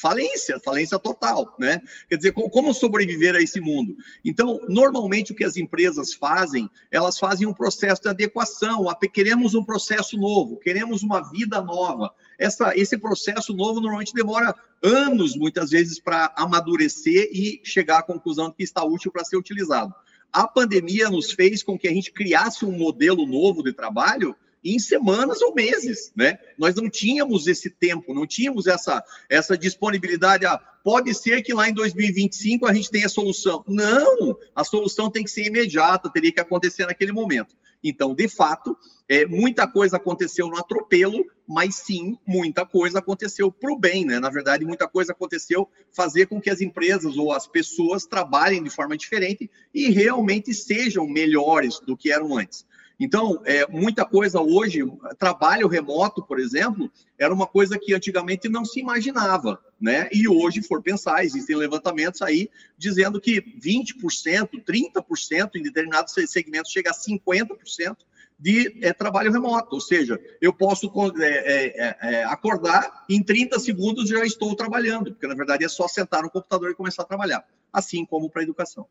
falência, 0.00 0.60
falência 0.60 0.98
total, 0.98 1.56
né? 1.58 1.82
Quer 2.08 2.16
dizer, 2.16 2.32
como 2.32 2.72
sobreviver 2.72 3.34
a 3.34 3.42
esse 3.42 3.60
mundo? 3.60 3.96
Então, 4.24 4.60
normalmente 4.68 5.32
o 5.32 5.34
que 5.34 5.44
as 5.44 5.56
empresas 5.56 6.14
fazem, 6.14 6.70
elas 6.90 7.18
fazem 7.18 7.46
um 7.46 7.52
processo 7.52 8.02
de 8.02 8.08
adequação, 8.08 8.86
queremos 9.12 9.54
um 9.54 9.64
processo 9.64 10.16
novo, 10.16 10.56
queremos 10.56 11.02
uma 11.02 11.20
vida 11.30 11.60
nova. 11.60 12.12
Essa, 12.38 12.76
esse 12.76 12.96
processo 12.96 13.52
novo 13.52 13.80
normalmente 13.80 14.14
demora 14.14 14.54
anos, 14.80 15.36
muitas 15.36 15.70
vezes, 15.70 15.98
para 15.98 16.32
amadurecer 16.36 17.28
e 17.32 17.60
chegar 17.64 17.98
à 17.98 18.02
conclusão 18.02 18.50
de 18.50 18.54
que 18.54 18.62
está 18.62 18.84
útil 18.84 19.10
para 19.10 19.24
ser 19.24 19.36
utilizado. 19.36 19.92
A 20.32 20.46
pandemia 20.46 21.10
nos 21.10 21.32
fez 21.32 21.62
com 21.62 21.78
que 21.78 21.88
a 21.88 21.92
gente 21.92 22.12
criasse 22.12 22.64
um 22.64 22.72
modelo 22.72 23.26
novo 23.26 23.62
de 23.62 23.72
trabalho 23.72 24.36
em 24.74 24.78
semanas 24.78 25.40
ou 25.40 25.54
meses, 25.54 26.12
né? 26.14 26.38
Nós 26.58 26.74
não 26.74 26.88
tínhamos 26.88 27.46
esse 27.46 27.70
tempo, 27.70 28.14
não 28.14 28.26
tínhamos 28.26 28.66
essa, 28.66 29.02
essa 29.28 29.56
disponibilidade. 29.56 30.46
Ah, 30.46 30.58
pode 30.84 31.14
ser 31.14 31.42
que 31.42 31.54
lá 31.54 31.68
em 31.68 31.74
2025 31.74 32.66
a 32.66 32.72
gente 32.72 32.90
tenha 32.90 33.08
solução. 33.08 33.64
Não, 33.66 34.36
a 34.54 34.64
solução 34.64 35.10
tem 35.10 35.24
que 35.24 35.30
ser 35.30 35.46
imediata, 35.46 36.10
teria 36.10 36.32
que 36.32 36.40
acontecer 36.40 36.86
naquele 36.86 37.12
momento. 37.12 37.54
Então, 37.82 38.14
de 38.14 38.28
fato, 38.28 38.76
é, 39.08 39.24
muita 39.24 39.66
coisa 39.66 39.96
aconteceu 39.96 40.48
no 40.48 40.58
atropelo, 40.58 41.24
mas 41.46 41.76
sim, 41.76 42.18
muita 42.26 42.66
coisa 42.66 42.98
aconteceu 42.98 43.50
para 43.52 43.72
o 43.72 43.78
bem, 43.78 44.04
né? 44.04 44.18
Na 44.18 44.28
verdade, 44.28 44.64
muita 44.64 44.88
coisa 44.88 45.12
aconteceu 45.12 45.68
fazer 45.92 46.26
com 46.26 46.40
que 46.40 46.50
as 46.50 46.60
empresas 46.60 47.16
ou 47.16 47.32
as 47.32 47.46
pessoas 47.46 48.04
trabalhem 48.04 48.62
de 48.62 48.70
forma 48.70 48.96
diferente 48.96 49.50
e 49.72 49.90
realmente 49.90 50.52
sejam 50.52 51.06
melhores 51.06 51.78
do 51.80 51.96
que 51.96 52.12
eram 52.12 52.36
antes. 52.36 52.66
Então, 53.00 53.40
é, 53.44 53.64
muita 53.68 54.04
coisa 54.04 54.40
hoje, 54.40 54.82
trabalho 55.18 55.68
remoto, 55.68 56.22
por 56.22 56.40
exemplo, 56.40 56.90
era 57.16 57.32
uma 57.32 57.46
coisa 57.46 57.78
que 57.78 57.94
antigamente 57.94 58.48
não 58.48 58.64
se 58.64 58.80
imaginava, 58.80 59.60
né? 59.80 60.08
E 60.12 60.26
hoje, 60.26 60.62
for 60.62 60.82
pensar, 60.82 61.24
existem 61.24 61.54
levantamentos 61.54 62.20
aí 62.22 62.50
dizendo 62.76 63.20
que 63.20 63.40
20%, 63.40 64.64
30% 64.64 65.50
em 65.54 65.62
determinados 65.62 66.12
segmentos 66.26 66.72
chega 66.72 66.90
a 66.90 66.94
50% 66.94 67.96
de 68.38 68.78
é, 68.82 68.92
trabalho 68.92 69.32
remoto, 69.32 69.74
ou 69.74 69.80
seja, 69.80 70.18
eu 70.40 70.52
posso 70.52 70.90
é, 71.20 71.26
é, 71.26 71.96
é, 72.00 72.24
acordar 72.24 73.04
em 73.08 73.22
30 73.22 73.58
segundos 73.58 74.08
já 74.08 74.24
estou 74.24 74.54
trabalhando, 74.54 75.12
porque 75.12 75.26
na 75.26 75.34
verdade 75.34 75.64
é 75.64 75.68
só 75.68 75.88
sentar 75.88 76.22
no 76.22 76.30
computador 76.30 76.70
e 76.70 76.74
começar 76.74 77.02
a 77.02 77.06
trabalhar, 77.06 77.44
assim 77.72 78.04
como 78.04 78.30
para 78.30 78.42
a 78.42 78.44
educação. 78.44 78.86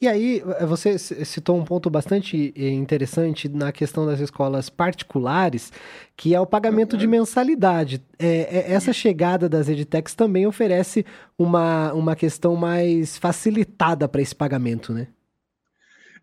E 0.00 0.08
aí, 0.08 0.42
você 0.66 0.98
citou 0.98 1.56
um 1.56 1.64
ponto 1.64 1.88
bastante 1.88 2.52
eh, 2.56 2.70
interessante 2.70 3.48
na 3.48 3.72
questão 3.72 4.06
das 4.06 4.20
escolas 4.20 4.70
particulares, 4.70 5.72
que 6.16 6.34
é 6.34 6.40
o 6.40 6.46
pagamento 6.46 6.96
de 6.96 7.06
mensalidade. 7.06 8.02
É, 8.18 8.26
é, 8.26 8.72
essa 8.72 8.92
chegada 8.92 9.48
das 9.48 9.68
edtechs 9.68 10.14
também 10.14 10.46
oferece 10.46 11.04
uma, 11.38 11.92
uma 11.92 12.16
questão 12.16 12.56
mais 12.56 13.16
facilitada 13.18 14.08
para 14.08 14.22
esse 14.22 14.34
pagamento, 14.34 14.92
né? 14.92 15.08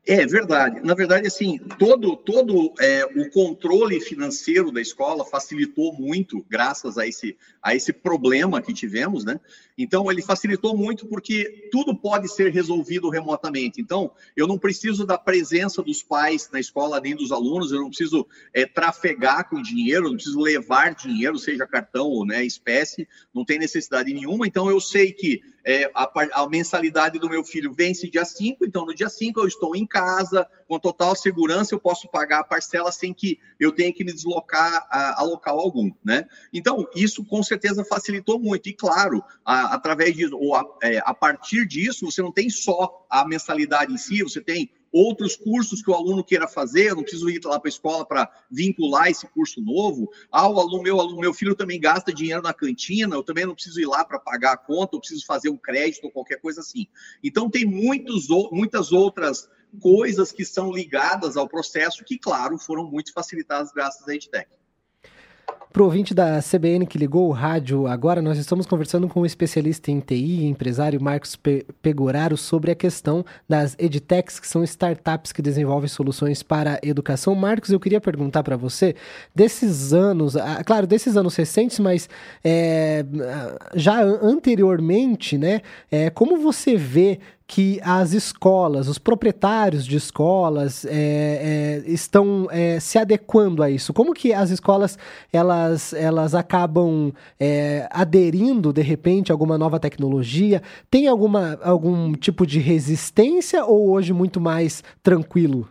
É 0.05 0.25
verdade. 0.25 0.81
Na 0.81 0.93
verdade, 0.93 1.27
assim, 1.27 1.57
todo, 1.79 2.17
todo 2.17 2.73
é, 2.77 3.05
o 3.05 3.29
controle 3.29 4.01
financeiro 4.01 4.69
da 4.69 4.81
escola 4.81 5.23
facilitou 5.23 5.93
muito, 5.93 6.45
graças 6.49 6.97
a 6.97 7.07
esse, 7.07 7.37
a 7.61 7.73
esse 7.73 7.93
problema 7.93 8.61
que 8.61 8.73
tivemos, 8.73 9.23
né? 9.23 9.39
Então, 9.77 10.11
ele 10.11 10.21
facilitou 10.21 10.77
muito 10.77 11.07
porque 11.07 11.69
tudo 11.71 11.95
pode 11.95 12.27
ser 12.27 12.51
resolvido 12.51 13.09
remotamente. 13.09 13.81
Então, 13.81 14.11
eu 14.35 14.47
não 14.47 14.57
preciso 14.57 15.05
da 15.05 15.17
presença 15.17 15.81
dos 15.81 16.03
pais 16.03 16.49
na 16.51 16.59
escola, 16.59 16.99
nem 16.99 17.15
dos 17.15 17.31
alunos, 17.31 17.71
eu 17.71 17.81
não 17.81 17.89
preciso 17.89 18.27
é, 18.53 18.65
trafegar 18.65 19.49
com 19.49 19.61
dinheiro, 19.61 20.09
não 20.09 20.15
preciso 20.15 20.39
levar 20.39 20.93
dinheiro, 20.93 21.37
seja 21.39 21.65
cartão 21.65 22.07
ou 22.07 22.25
né, 22.25 22.45
espécie, 22.45 23.07
não 23.33 23.43
tem 23.43 23.57
necessidade 23.57 24.13
nenhuma. 24.13 24.45
Então, 24.45 24.69
eu 24.69 24.79
sei 24.79 25.11
que 25.11 25.41
é, 25.65 25.89
a, 25.95 26.11
a, 26.33 26.49
mensalidade 26.49 27.17
do 27.17 27.29
meu 27.29 27.43
filho 27.43 27.73
vence 27.73 28.09
dia 28.09 28.25
5, 28.25 28.65
então 28.65 28.85
no 28.85 28.93
dia 28.93 29.07
5 29.07 29.39
eu 29.39 29.47
estou 29.47 29.75
em 29.75 29.85
casa, 29.85 30.47
com 30.73 30.79
total 30.79 31.15
segurança, 31.15 31.75
eu 31.75 31.79
posso 31.79 32.09
pagar 32.09 32.39
a 32.39 32.43
parcela 32.43 32.91
sem 32.91 33.13
que 33.13 33.39
eu 33.59 33.71
tenha 33.71 33.93
que 33.93 34.03
me 34.03 34.11
deslocar 34.11 34.87
a, 34.89 35.21
a 35.21 35.23
local 35.23 35.59
algum, 35.59 35.91
né? 36.03 36.27
Então, 36.51 36.87
isso 36.95 37.23
com 37.23 37.43
certeza 37.43 37.85
facilitou 37.85 38.39
muito. 38.39 38.67
E 38.69 38.73
claro, 38.73 39.23
a, 39.45 39.75
através 39.75 40.15
disso, 40.15 40.35
ou 40.35 40.55
a, 40.55 40.65
é, 40.81 40.97
a 41.05 41.13
partir 41.13 41.67
disso, 41.67 42.09
você 42.09 42.23
não 42.23 42.31
tem 42.31 42.49
só 42.49 43.05
a 43.07 43.23
mensalidade 43.27 43.93
em 43.93 43.97
si, 43.97 44.23
você 44.23 44.41
tem 44.41 44.71
outros 44.91 45.35
cursos 45.35 45.81
que 45.81 45.89
o 45.89 45.93
aluno 45.93 46.23
queira 46.23 46.47
fazer, 46.47 46.89
eu 46.89 46.95
não 46.95 47.03
preciso 47.03 47.29
ir 47.29 47.39
lá 47.43 47.59
para 47.59 47.67
a 47.67 47.69
escola 47.69 48.05
para 48.05 48.31
vincular 48.49 49.09
esse 49.09 49.27
curso 49.27 49.61
novo. 49.61 50.09
Ah, 50.31 50.47
o 50.47 50.59
aluno, 50.59 50.83
meu, 50.83 50.99
aluno, 50.99 51.19
meu 51.19 51.33
filho 51.33 51.55
também 51.55 51.79
gasta 51.79 52.13
dinheiro 52.13 52.41
na 52.41 52.53
cantina, 52.53 53.15
eu 53.15 53.23
também 53.23 53.45
não 53.45 53.55
preciso 53.55 53.79
ir 53.79 53.87
lá 53.87 54.03
para 54.05 54.19
pagar 54.19 54.53
a 54.53 54.57
conta, 54.57 54.95
eu 54.95 54.99
preciso 54.99 55.25
fazer 55.25 55.49
um 55.49 55.57
crédito 55.57 56.05
ou 56.05 56.11
qualquer 56.11 56.39
coisa 56.39 56.61
assim. 56.61 56.87
Então, 57.23 57.49
tem 57.49 57.65
muitos, 57.65 58.27
muitas 58.51 58.91
outras 58.91 59.49
coisas 59.81 60.31
que 60.31 60.45
são 60.45 60.71
ligadas 60.71 61.37
ao 61.37 61.47
processo 61.47 62.03
que, 62.03 62.17
claro, 62.17 62.57
foram 62.57 62.85
muito 62.85 63.11
facilitadas 63.13 63.71
graças 63.71 64.07
à 64.07 64.15
EdTech. 64.15 64.47
Para 65.73 65.81
o 65.81 65.85
ouvinte 65.85 66.13
da 66.13 66.39
CBN 66.39 66.85
que 66.85 66.99
ligou 66.99 67.27
o 67.27 67.31
rádio 67.31 67.87
agora, 67.87 68.21
nós 68.21 68.37
estamos 68.37 68.67
conversando 68.67 69.07
com 69.09 69.21
o 69.21 69.25
especialista 69.25 69.89
em 69.89 69.99
TI, 69.99 70.45
empresário 70.45 71.01
Marcos 71.01 71.35
Pe 71.35 71.65
Pegoraro, 71.81 72.37
sobre 72.37 72.69
a 72.69 72.75
questão 72.75 73.25
das 73.49 73.75
edtechs, 73.79 74.39
que 74.39 74.47
são 74.47 74.63
startups 74.63 75.31
que 75.31 75.41
desenvolvem 75.41 75.89
soluções 75.89 76.43
para 76.43 76.75
a 76.75 76.79
educação. 76.87 77.33
Marcos, 77.33 77.71
eu 77.71 77.79
queria 77.79 77.99
perguntar 77.99 78.43
para 78.43 78.55
você, 78.55 78.95
desses 79.33 79.93
anos, 79.93 80.37
ah, 80.37 80.63
claro, 80.63 80.85
desses 80.85 81.17
anos 81.17 81.35
recentes, 81.35 81.79
mas 81.79 82.07
é, 82.43 83.03
já 83.73 83.99
anteriormente, 83.99 85.39
né, 85.39 85.61
é, 85.89 86.11
como 86.11 86.37
você 86.37 86.77
vê 86.77 87.19
que 87.53 87.79
as 87.83 88.13
escolas, 88.13 88.87
os 88.87 88.97
proprietários 88.97 89.85
de 89.85 89.95
escolas 89.95 90.85
é, 90.85 90.89
é, 90.91 91.83
estão 91.85 92.47
é, 92.49 92.79
se 92.79 92.97
adequando 92.97 93.61
a 93.61 93.69
isso? 93.69 93.93
Como 93.93 94.11
que 94.11 94.33
as 94.33 94.49
escolas 94.49 94.97
elas, 95.31 95.93
elas 95.93 96.33
acabam 96.33 97.13
é, 97.39 97.87
aderindo 97.91 98.73
de 98.73 98.81
repente 98.81 99.31
a 99.31 99.35
alguma 99.35 99.55
nova 99.55 99.79
tecnologia? 99.79 100.63
Tem 100.89 101.07
alguma, 101.07 101.59
algum 101.61 102.13
tipo 102.13 102.43
de 102.43 102.57
resistência 102.57 103.63
ou 103.63 103.91
hoje 103.91 104.13
muito 104.13 104.41
mais 104.41 104.83
tranquilo? 105.03 105.67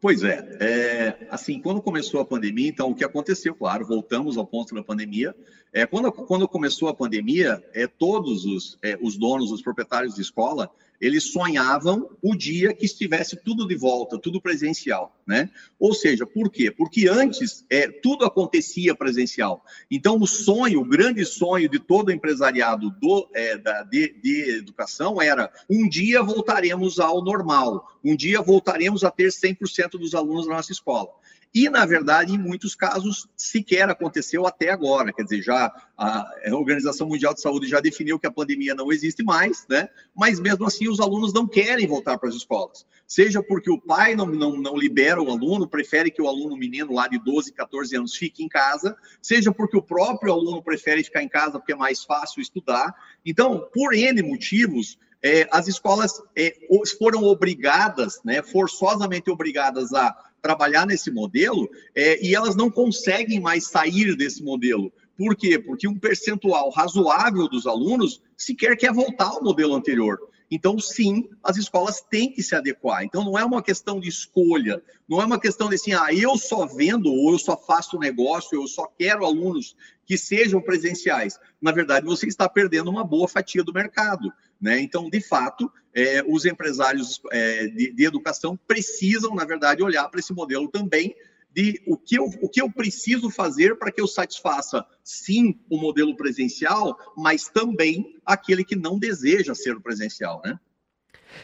Pois 0.00 0.22
é, 0.22 0.56
é, 0.60 1.26
assim, 1.30 1.60
quando 1.60 1.82
começou 1.82 2.20
a 2.20 2.24
pandemia, 2.24 2.68
então 2.68 2.90
o 2.90 2.94
que 2.94 3.04
aconteceu, 3.04 3.54
claro, 3.54 3.86
voltamos 3.86 4.38
ao 4.38 4.46
ponto 4.46 4.74
da 4.74 4.82
pandemia. 4.82 5.36
É, 5.72 5.84
quando, 5.84 6.10
quando 6.10 6.48
começou 6.48 6.88
a 6.88 6.94
pandemia, 6.94 7.62
é, 7.74 7.86
todos 7.86 8.46
os, 8.46 8.78
é, 8.82 8.98
os 9.02 9.18
donos, 9.18 9.52
os 9.52 9.60
proprietários 9.60 10.14
de 10.14 10.22
escola, 10.22 10.70
eles 11.00 11.32
sonhavam 11.32 12.10
o 12.20 12.36
dia 12.36 12.74
que 12.74 12.84
estivesse 12.84 13.36
tudo 13.36 13.66
de 13.66 13.74
volta, 13.74 14.18
tudo 14.18 14.40
presencial, 14.40 15.16
né? 15.26 15.48
Ou 15.78 15.94
seja, 15.94 16.26
por 16.26 16.50
quê? 16.50 16.70
Porque 16.70 17.08
antes 17.08 17.64
é, 17.70 17.88
tudo 17.88 18.24
acontecia 18.24 18.94
presencial. 18.94 19.64
Então, 19.90 20.18
o 20.20 20.26
sonho, 20.26 20.80
o 20.80 20.84
grande 20.84 21.24
sonho 21.24 21.68
de 21.68 21.78
todo 21.78 22.12
empresariado 22.12 22.90
do, 22.90 23.28
é, 23.34 23.56
da, 23.56 23.82
de, 23.84 24.14
de 24.22 24.58
educação 24.58 25.22
era 25.22 25.50
um 25.68 25.88
dia 25.88 26.22
voltaremos 26.22 27.00
ao 27.00 27.24
normal, 27.24 27.88
um 28.04 28.14
dia 28.14 28.42
voltaremos 28.42 29.02
a 29.02 29.10
ter 29.10 29.28
100% 29.28 29.92
dos 29.92 30.14
alunos 30.14 30.46
na 30.46 30.56
nossa 30.56 30.72
escola. 30.72 31.08
E, 31.52 31.68
na 31.68 31.84
verdade, 31.84 32.32
em 32.32 32.38
muitos 32.38 32.76
casos, 32.76 33.28
sequer 33.36 33.88
aconteceu 33.90 34.46
até 34.46 34.70
agora. 34.70 35.12
Quer 35.12 35.24
dizer, 35.24 35.42
já 35.42 35.72
a 35.96 36.30
Organização 36.52 37.08
Mundial 37.08 37.34
de 37.34 37.40
Saúde 37.40 37.68
já 37.68 37.80
definiu 37.80 38.20
que 38.20 38.26
a 38.26 38.30
pandemia 38.30 38.72
não 38.72 38.92
existe 38.92 39.24
mais, 39.24 39.66
né? 39.68 39.88
Mas 40.14 40.38
mesmo 40.38 40.64
assim 40.64 40.88
os 40.90 41.00
alunos 41.00 41.32
não 41.32 41.46
querem 41.46 41.86
voltar 41.86 42.18
para 42.18 42.28
as 42.28 42.34
escolas. 42.34 42.86
Seja 43.06 43.42
porque 43.42 43.70
o 43.70 43.80
pai 43.80 44.14
não, 44.14 44.26
não, 44.26 44.56
não 44.56 44.76
libera 44.76 45.20
o 45.20 45.30
aluno, 45.30 45.66
prefere 45.66 46.10
que 46.10 46.22
o 46.22 46.28
aluno 46.28 46.56
menino 46.56 46.92
lá 46.94 47.08
de 47.08 47.18
12, 47.18 47.52
14 47.52 47.96
anos 47.96 48.14
fique 48.14 48.44
em 48.44 48.48
casa, 48.48 48.96
seja 49.20 49.52
porque 49.52 49.76
o 49.76 49.82
próprio 49.82 50.32
aluno 50.32 50.62
prefere 50.62 51.02
ficar 51.02 51.22
em 51.22 51.28
casa 51.28 51.58
porque 51.58 51.72
é 51.72 51.76
mais 51.76 52.04
fácil 52.04 52.40
estudar. 52.40 52.94
Então, 53.24 53.68
por 53.72 53.94
N 53.94 54.22
motivos, 54.22 54.96
é, 55.22 55.48
as 55.50 55.68
escolas 55.68 56.22
é, 56.36 56.56
foram 56.98 57.24
obrigadas, 57.24 58.20
né, 58.24 58.42
forçosamente 58.42 59.30
obrigadas 59.30 59.92
a 59.92 60.16
trabalhar 60.40 60.86
nesse 60.86 61.10
modelo 61.10 61.68
é, 61.94 62.24
e 62.24 62.34
elas 62.34 62.56
não 62.56 62.70
conseguem 62.70 63.40
mais 63.40 63.66
sair 63.66 64.16
desse 64.16 64.42
modelo. 64.42 64.92
Por 65.16 65.36
quê? 65.36 65.58
Porque 65.58 65.86
um 65.86 65.98
percentual 65.98 66.70
razoável 66.70 67.46
dos 67.46 67.66
alunos 67.66 68.22
sequer 68.38 68.74
quer 68.76 68.92
voltar 68.92 69.26
ao 69.26 69.42
modelo 69.42 69.74
anterior. 69.74 70.18
Então, 70.50 70.78
sim, 70.78 71.28
as 71.44 71.56
escolas 71.56 72.00
têm 72.00 72.32
que 72.32 72.42
se 72.42 72.56
adequar. 72.56 73.04
Então, 73.04 73.24
não 73.24 73.38
é 73.38 73.44
uma 73.44 73.62
questão 73.62 74.00
de 74.00 74.08
escolha, 74.08 74.82
não 75.08 75.22
é 75.22 75.24
uma 75.24 75.38
questão 75.38 75.68
de 75.68 75.76
assim, 75.76 75.92
ah, 75.92 76.12
eu 76.12 76.36
só 76.36 76.66
vendo 76.66 77.12
ou 77.12 77.32
eu 77.32 77.38
só 77.38 77.56
faço 77.56 77.98
negócio, 77.98 78.60
eu 78.60 78.66
só 78.66 78.86
quero 78.98 79.24
alunos 79.24 79.76
que 80.04 80.18
sejam 80.18 80.60
presenciais. 80.60 81.38
Na 81.62 81.70
verdade, 81.70 82.04
você 82.04 82.26
está 82.26 82.48
perdendo 82.48 82.90
uma 82.90 83.04
boa 83.04 83.28
fatia 83.28 83.62
do 83.62 83.72
mercado. 83.72 84.32
Né? 84.60 84.80
Então, 84.80 85.08
de 85.08 85.20
fato, 85.20 85.70
é, 85.94 86.22
os 86.26 86.44
empresários 86.44 87.20
é, 87.30 87.68
de, 87.68 87.92
de 87.92 88.04
educação 88.04 88.58
precisam, 88.66 89.34
na 89.34 89.44
verdade, 89.44 89.82
olhar 89.84 90.08
para 90.08 90.18
esse 90.18 90.32
modelo 90.32 90.66
também 90.68 91.14
de 91.54 91.82
o 91.86 91.96
que 91.96 92.16
eu, 92.16 92.24
o 92.40 92.48
que 92.48 92.60
eu 92.60 92.70
preciso 92.70 93.30
fazer 93.30 93.78
para 93.78 93.90
que 93.90 94.00
eu 94.00 94.06
satisfaça, 94.06 94.84
sim, 95.02 95.58
o 95.68 95.76
modelo 95.76 96.16
presencial, 96.16 96.96
mas 97.16 97.48
também 97.48 98.16
aquele 98.24 98.64
que 98.64 98.76
não 98.76 98.98
deseja 98.98 99.54
ser 99.54 99.76
o 99.76 99.80
presencial, 99.80 100.40
né? 100.44 100.58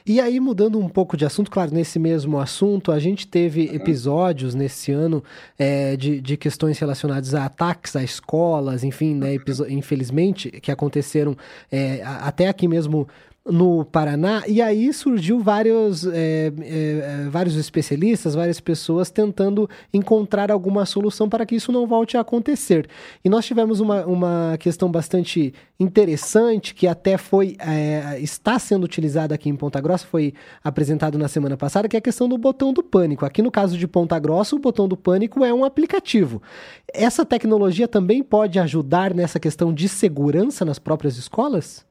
E 0.04 0.20
aí, 0.20 0.40
mudando 0.40 0.78
um 0.78 0.88
pouco 0.88 1.16
de 1.16 1.24
assunto, 1.24 1.50
claro, 1.50 1.72
nesse 1.72 1.98
mesmo 1.98 2.38
assunto, 2.38 2.92
a 2.92 2.98
gente 2.98 3.26
teve 3.26 3.64
episódios 3.74 4.54
nesse 4.54 4.92
ano 4.92 5.22
é, 5.58 5.96
de, 5.96 6.20
de 6.20 6.36
questões 6.36 6.78
relacionadas 6.78 7.34
a 7.34 7.44
ataques 7.44 7.94
a 7.96 8.02
escolas, 8.02 8.84
enfim, 8.84 9.14
né, 9.14 9.36
infelizmente, 9.68 10.50
que 10.50 10.70
aconteceram 10.70 11.36
é, 11.70 12.02
até 12.02 12.48
aqui 12.48 12.68
mesmo 12.68 13.08
no 13.48 13.84
Paraná, 13.84 14.42
e 14.46 14.60
aí 14.60 14.92
surgiu 14.92 15.38
vários, 15.38 16.04
é, 16.06 16.52
é, 16.60 17.28
vários 17.30 17.54
especialistas, 17.54 18.34
várias 18.34 18.58
pessoas 18.58 19.10
tentando 19.10 19.70
encontrar 19.94 20.50
alguma 20.50 20.84
solução 20.84 21.28
para 21.28 21.46
que 21.46 21.54
isso 21.54 21.70
não 21.70 21.86
volte 21.86 22.16
a 22.16 22.20
acontecer. 22.20 22.88
E 23.24 23.28
nós 23.28 23.46
tivemos 23.46 23.78
uma, 23.78 24.04
uma 24.04 24.56
questão 24.58 24.90
bastante 24.90 25.54
interessante, 25.78 26.74
que 26.74 26.88
até 26.88 27.16
foi 27.16 27.56
é, 27.60 28.18
está 28.20 28.58
sendo 28.58 28.84
utilizada 28.84 29.34
aqui 29.34 29.48
em 29.48 29.56
Ponta 29.56 29.80
Grossa, 29.80 30.06
foi 30.06 30.34
apresentado 30.64 31.16
na 31.16 31.28
semana 31.28 31.56
passada, 31.56 31.88
que 31.88 31.96
é 31.96 31.98
a 31.98 32.02
questão 32.02 32.28
do 32.28 32.36
botão 32.36 32.72
do 32.72 32.82
pânico. 32.82 33.24
Aqui 33.24 33.42
no 33.42 33.50
caso 33.50 33.78
de 33.78 33.86
Ponta 33.86 34.18
Grossa, 34.18 34.56
o 34.56 34.58
botão 34.58 34.88
do 34.88 34.96
pânico 34.96 35.44
é 35.44 35.54
um 35.54 35.64
aplicativo. 35.64 36.42
Essa 36.92 37.24
tecnologia 37.24 37.86
também 37.86 38.24
pode 38.24 38.58
ajudar 38.58 39.14
nessa 39.14 39.38
questão 39.38 39.72
de 39.72 39.88
segurança 39.88 40.64
nas 40.64 40.78
próprias 40.78 41.16
escolas? 41.16 41.85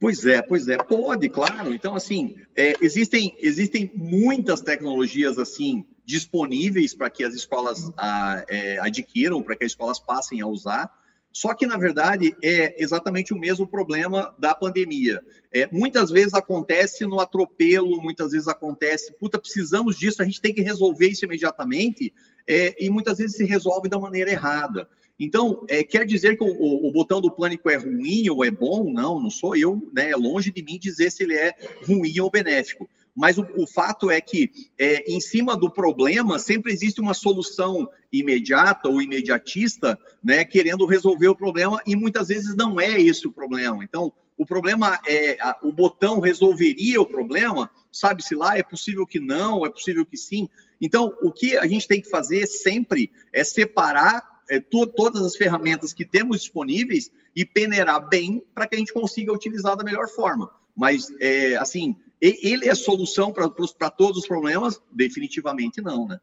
Pois 0.00 0.24
é, 0.24 0.40
pois 0.40 0.66
é, 0.66 0.78
pode, 0.78 1.28
claro. 1.28 1.74
Então, 1.74 1.94
assim, 1.94 2.34
é, 2.56 2.72
existem, 2.80 3.36
existem 3.38 3.92
muitas 3.94 4.62
tecnologias 4.62 5.38
assim 5.38 5.84
disponíveis 6.06 6.94
para 6.94 7.10
que 7.10 7.22
as 7.22 7.34
escolas 7.34 7.92
a, 7.98 8.42
é, 8.48 8.78
adquiram, 8.80 9.42
para 9.42 9.54
que 9.54 9.64
as 9.64 9.72
escolas 9.72 10.00
passem 10.00 10.40
a 10.40 10.46
usar. 10.46 10.90
Só 11.30 11.54
que, 11.54 11.66
na 11.66 11.76
verdade, 11.76 12.34
é 12.42 12.82
exatamente 12.82 13.34
o 13.34 13.38
mesmo 13.38 13.66
problema 13.66 14.34
da 14.38 14.54
pandemia. 14.54 15.22
É, 15.52 15.68
muitas 15.70 16.10
vezes 16.10 16.32
acontece 16.32 17.04
no 17.04 17.20
atropelo, 17.20 18.02
muitas 18.02 18.32
vezes 18.32 18.48
acontece, 18.48 19.12
puta, 19.20 19.38
precisamos 19.38 19.96
disso, 19.96 20.22
a 20.22 20.24
gente 20.24 20.40
tem 20.40 20.54
que 20.54 20.62
resolver 20.62 21.08
isso 21.08 21.26
imediatamente, 21.26 22.12
é, 22.48 22.74
e 22.84 22.88
muitas 22.88 23.18
vezes 23.18 23.36
se 23.36 23.44
resolve 23.44 23.88
da 23.88 23.98
maneira 23.98 24.30
errada. 24.30 24.88
Então, 25.20 25.66
é, 25.68 25.84
quer 25.84 26.06
dizer 26.06 26.38
que 26.38 26.42
o, 26.42 26.46
o, 26.46 26.88
o, 26.88 26.90
botão 26.90 27.20
do 27.20 27.30
pânico 27.30 27.68
é 27.68 27.76
ruim 27.76 28.30
ou 28.30 28.42
é 28.42 28.50
bom? 28.50 28.90
Não, 28.90 29.20
não 29.20 29.28
sou 29.28 29.54
eu, 29.54 29.86
né? 29.92 30.10
É 30.10 30.16
longe 30.16 30.50
de 30.50 30.62
mim 30.62 30.78
dizer 30.78 31.12
se 31.12 31.22
ele 31.22 31.34
é 31.34 31.54
ruim 31.86 32.18
ou 32.20 32.30
benéfico. 32.30 32.88
Mas 33.14 33.36
o, 33.36 33.46
o 33.54 33.66
fato 33.66 34.10
é 34.10 34.18
que, 34.18 34.50
é, 34.78 35.12
em 35.12 35.20
cima 35.20 35.54
do 35.54 35.70
problema, 35.70 36.38
sempre 36.38 36.72
existe 36.72 37.02
uma 37.02 37.12
solução 37.12 37.86
imediata 38.10 38.88
ou 38.88 39.02
imediatista, 39.02 39.98
né? 40.24 40.42
Querendo 40.42 40.86
resolver 40.86 41.28
o 41.28 41.36
problema, 41.36 41.82
e 41.86 41.94
muitas 41.94 42.28
vezes 42.28 42.56
não 42.56 42.80
é 42.80 42.98
esse 42.98 43.26
o 43.26 43.32
problema. 43.32 43.84
Então, 43.84 44.10
o 44.38 44.46
problema 44.46 44.98
é 45.06 45.36
a, 45.38 45.58
o 45.62 45.70
botão 45.70 46.18
resolveria 46.18 46.98
o 46.98 47.04
problema, 47.04 47.70
sabe-se 47.92 48.34
lá, 48.34 48.56
é 48.56 48.62
possível 48.62 49.06
que 49.06 49.20
não, 49.20 49.66
é 49.66 49.70
possível 49.70 50.06
que 50.06 50.16
sim. 50.16 50.48
Então, 50.80 51.14
o 51.20 51.30
que 51.30 51.58
a 51.58 51.66
gente 51.66 51.86
tem 51.86 52.00
que 52.00 52.08
fazer 52.08 52.46
sempre 52.46 53.12
é 53.34 53.44
separar 53.44 54.29
é, 54.50 54.60
to, 54.60 54.86
todas 54.86 55.22
as 55.22 55.36
ferramentas 55.36 55.92
que 55.92 56.04
temos 56.04 56.40
disponíveis 56.40 57.10
e 57.34 57.44
peneirar 57.44 58.08
bem 58.08 58.42
para 58.52 58.66
que 58.66 58.74
a 58.74 58.78
gente 58.78 58.92
consiga 58.92 59.32
utilizar 59.32 59.76
da 59.76 59.84
melhor 59.84 60.08
forma. 60.08 60.50
Mas, 60.76 61.06
é, 61.20 61.56
assim, 61.56 61.96
ele 62.20 62.68
é 62.68 62.74
solução 62.74 63.32
para 63.32 63.90
todos 63.90 64.18
os 64.18 64.26
problemas? 64.26 64.80
Definitivamente 64.90 65.80
não, 65.80 66.06
né? 66.06 66.18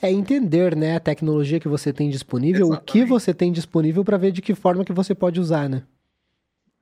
É 0.00 0.12
entender, 0.12 0.76
né, 0.76 0.96
a 0.96 1.00
tecnologia 1.00 1.58
que 1.58 1.68
você 1.68 1.90
tem 1.90 2.10
disponível, 2.10 2.66
Exatamente. 2.66 2.82
o 2.82 2.92
que 2.92 3.04
você 3.04 3.32
tem 3.32 3.50
disponível 3.50 4.04
para 4.04 4.18
ver 4.18 4.30
de 4.30 4.42
que 4.42 4.54
forma 4.54 4.84
que 4.84 4.92
você 4.92 5.14
pode 5.14 5.40
usar, 5.40 5.70
né? 5.70 5.82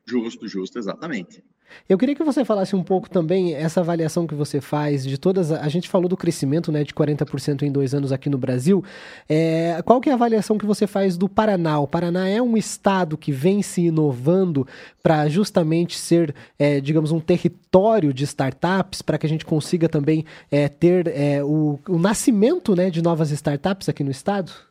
Justo, 0.09 0.49
justo, 0.49 0.79
exatamente. 0.79 1.42
Eu 1.87 1.99
queria 1.99 2.14
que 2.14 2.25
você 2.25 2.47
falasse 2.47 2.75
um 2.75 2.83
pouco 2.83 3.11
também 3.11 3.55
essa 3.55 3.81
avaliação 3.81 4.27
que 4.27 4.35
você 4.35 4.59
faz 4.59 5.05
de 5.05 5.18
todas. 5.18 5.53
A 5.53 5.68
gente 5.68 5.87
falou 5.87 6.09
do 6.09 6.16
crescimento 6.16 6.73
né, 6.73 6.83
de 6.83 6.94
40% 6.94 7.62
em 7.62 7.71
dois 7.71 7.92
anos 7.92 8.11
aqui 8.11 8.31
no 8.31 8.38
Brasil. 8.38 8.83
É, 9.29 9.81
qual 9.85 10.01
que 10.01 10.09
é 10.09 10.12
a 10.12 10.14
avaliação 10.14 10.57
que 10.57 10.64
você 10.64 10.87
faz 10.87 11.18
do 11.18 11.29
Paraná? 11.29 11.79
O 11.79 11.87
Paraná 11.87 12.27
é 12.27 12.40
um 12.40 12.57
estado 12.57 13.18
que 13.18 13.31
vem 13.31 13.61
se 13.61 13.83
inovando 13.83 14.66
para 15.03 15.29
justamente 15.29 15.99
ser, 15.99 16.35
é, 16.59 16.81
digamos, 16.81 17.12
um 17.12 17.21
território 17.21 18.14
de 18.14 18.25
startups, 18.25 19.03
para 19.03 19.18
que 19.18 19.27
a 19.27 19.29
gente 19.29 19.44
consiga 19.44 19.90
também 19.90 20.25
é, 20.51 20.68
ter 20.68 21.07
é, 21.09 21.44
o, 21.44 21.79
o 21.87 21.99
nascimento 21.99 22.75
né, 22.75 22.90
de 22.90 23.03
novas 23.03 23.31
startups 23.31 23.90
aqui 23.90 24.03
no 24.03 24.11
estado? 24.11 24.67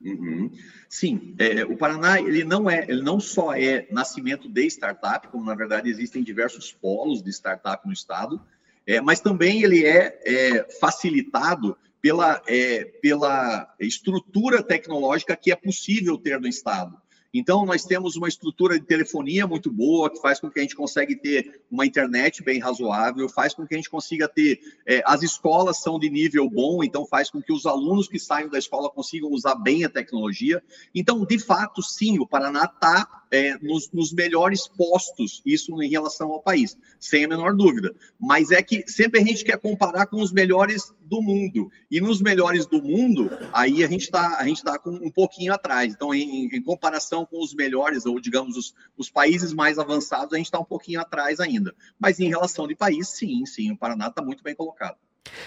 Uhum. 0.00 0.52
Sim, 0.88 1.34
é, 1.38 1.64
o 1.64 1.76
Paraná 1.76 2.20
ele 2.20 2.44
não 2.44 2.70
é, 2.70 2.84
ele 2.88 3.02
não 3.02 3.18
só 3.18 3.52
é 3.52 3.86
nascimento 3.90 4.48
de 4.48 4.64
startup, 4.66 5.26
como 5.28 5.44
na 5.44 5.56
verdade 5.56 5.90
existem 5.90 6.22
diversos 6.22 6.72
polos 6.72 7.20
de 7.22 7.30
startup 7.30 7.84
no 7.86 7.92
estado, 7.92 8.40
é, 8.86 9.00
mas 9.00 9.20
também 9.20 9.62
ele 9.62 9.84
é, 9.84 10.20
é 10.24 10.70
facilitado 10.80 11.76
pela, 12.00 12.40
é, 12.46 12.84
pela 13.02 13.74
estrutura 13.80 14.62
tecnológica 14.62 15.36
que 15.36 15.50
é 15.50 15.56
possível 15.56 16.16
ter 16.16 16.40
no 16.40 16.46
estado. 16.46 16.96
Então, 17.32 17.66
nós 17.66 17.84
temos 17.84 18.16
uma 18.16 18.28
estrutura 18.28 18.78
de 18.78 18.86
telefonia 18.86 19.46
muito 19.46 19.70
boa, 19.70 20.10
que 20.10 20.20
faz 20.20 20.40
com 20.40 20.50
que 20.50 20.58
a 20.58 20.62
gente 20.62 20.74
consiga 20.74 21.14
ter 21.16 21.62
uma 21.70 21.84
internet 21.84 22.42
bem 22.42 22.58
razoável, 22.58 23.28
faz 23.28 23.52
com 23.52 23.66
que 23.66 23.74
a 23.74 23.76
gente 23.76 23.90
consiga 23.90 24.26
ter. 24.26 24.60
É, 24.86 25.02
as 25.04 25.22
escolas 25.22 25.78
são 25.82 25.98
de 25.98 26.08
nível 26.08 26.48
bom, 26.48 26.82
então 26.82 27.06
faz 27.06 27.30
com 27.30 27.42
que 27.42 27.52
os 27.52 27.66
alunos 27.66 28.08
que 28.08 28.18
saiam 28.18 28.48
da 28.48 28.58
escola 28.58 28.90
consigam 28.90 29.30
usar 29.30 29.56
bem 29.56 29.84
a 29.84 29.90
tecnologia. 29.90 30.62
Então, 30.94 31.24
de 31.24 31.38
fato, 31.38 31.82
sim, 31.82 32.18
o 32.18 32.26
Paraná 32.26 32.64
está 32.64 33.24
é, 33.30 33.58
nos, 33.58 33.90
nos, 33.92 34.12
melhores 34.12 34.66
postos, 34.66 35.42
isso 35.44 35.82
em 35.82 35.90
relação 35.90 36.30
ao 36.30 36.40
país, 36.40 36.78
sem 36.98 37.24
a 37.24 37.28
menor 37.28 37.54
dúvida. 37.54 37.94
Mas 38.18 38.50
é 38.50 38.62
que 38.62 38.84
sempre 38.90 39.20
a 39.20 39.24
gente 39.24 39.44
quer 39.44 39.58
comparar 39.58 40.06
com 40.06 40.22
os 40.22 40.32
melhores 40.32 40.94
do 41.08 41.22
mundo. 41.22 41.70
E 41.90 42.00
nos 42.00 42.20
melhores 42.20 42.66
do 42.66 42.82
mundo, 42.82 43.30
aí 43.52 43.82
a 43.82 43.88
gente 43.88 44.02
está 44.02 44.44
tá 44.64 44.78
com 44.78 44.90
um 44.90 45.10
pouquinho 45.10 45.52
atrás. 45.52 45.92
Então, 45.92 46.14
em, 46.14 46.46
em 46.46 46.62
comparação 46.62 47.24
com 47.24 47.42
os 47.42 47.54
melhores, 47.54 48.06
ou 48.06 48.20
digamos, 48.20 48.56
os, 48.56 48.74
os 48.96 49.10
países 49.10 49.52
mais 49.52 49.78
avançados, 49.78 50.34
a 50.34 50.36
gente 50.36 50.46
está 50.46 50.58
um 50.58 50.64
pouquinho 50.64 51.00
atrás 51.00 51.40
ainda. 51.40 51.74
Mas 51.98 52.20
em 52.20 52.28
relação 52.28 52.66
de 52.68 52.76
país, 52.76 53.08
sim, 53.08 53.44
sim, 53.46 53.72
o 53.72 53.76
Paraná 53.76 54.08
está 54.08 54.22
muito 54.22 54.42
bem 54.42 54.54
colocado. 54.54 54.96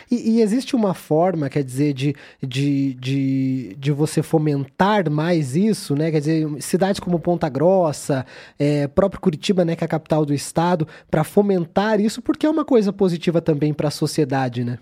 E, 0.10 0.38
e, 0.38 0.42
existe 0.42 0.76
uma 0.76 0.94
forma, 0.94 1.50
quer 1.50 1.64
dizer, 1.64 1.94
de, 1.94 2.16
de, 2.42 2.94
de, 2.96 3.76
de, 3.78 3.92
você 3.92 4.22
fomentar 4.22 5.10
mais 5.10 5.56
isso, 5.56 5.96
né? 5.96 6.12
Quer 6.12 6.20
dizer, 6.20 6.62
cidades 6.62 7.00
como 7.00 7.20
Ponta 7.20 7.50
Grossa, 7.50 8.26
é, 8.60 8.88
próprio 8.88 9.22
Curitiba, 9.22 9.66
né, 9.66 9.76
que 9.76 9.84
é 9.84 9.86
a 9.86 9.90
capital 9.90 10.26
do 10.26 10.34
estado, 10.34 10.88
para 11.10 11.24
fomentar 11.24 12.00
isso, 12.00 12.22
porque 12.22 12.46
é 12.46 12.50
uma 12.50 12.66
coisa 12.66 12.92
positiva 12.94 13.42
também 13.42 13.74
para 13.74 13.88
a 13.88 13.92
sociedade, 13.92 14.64
né? 14.64 14.80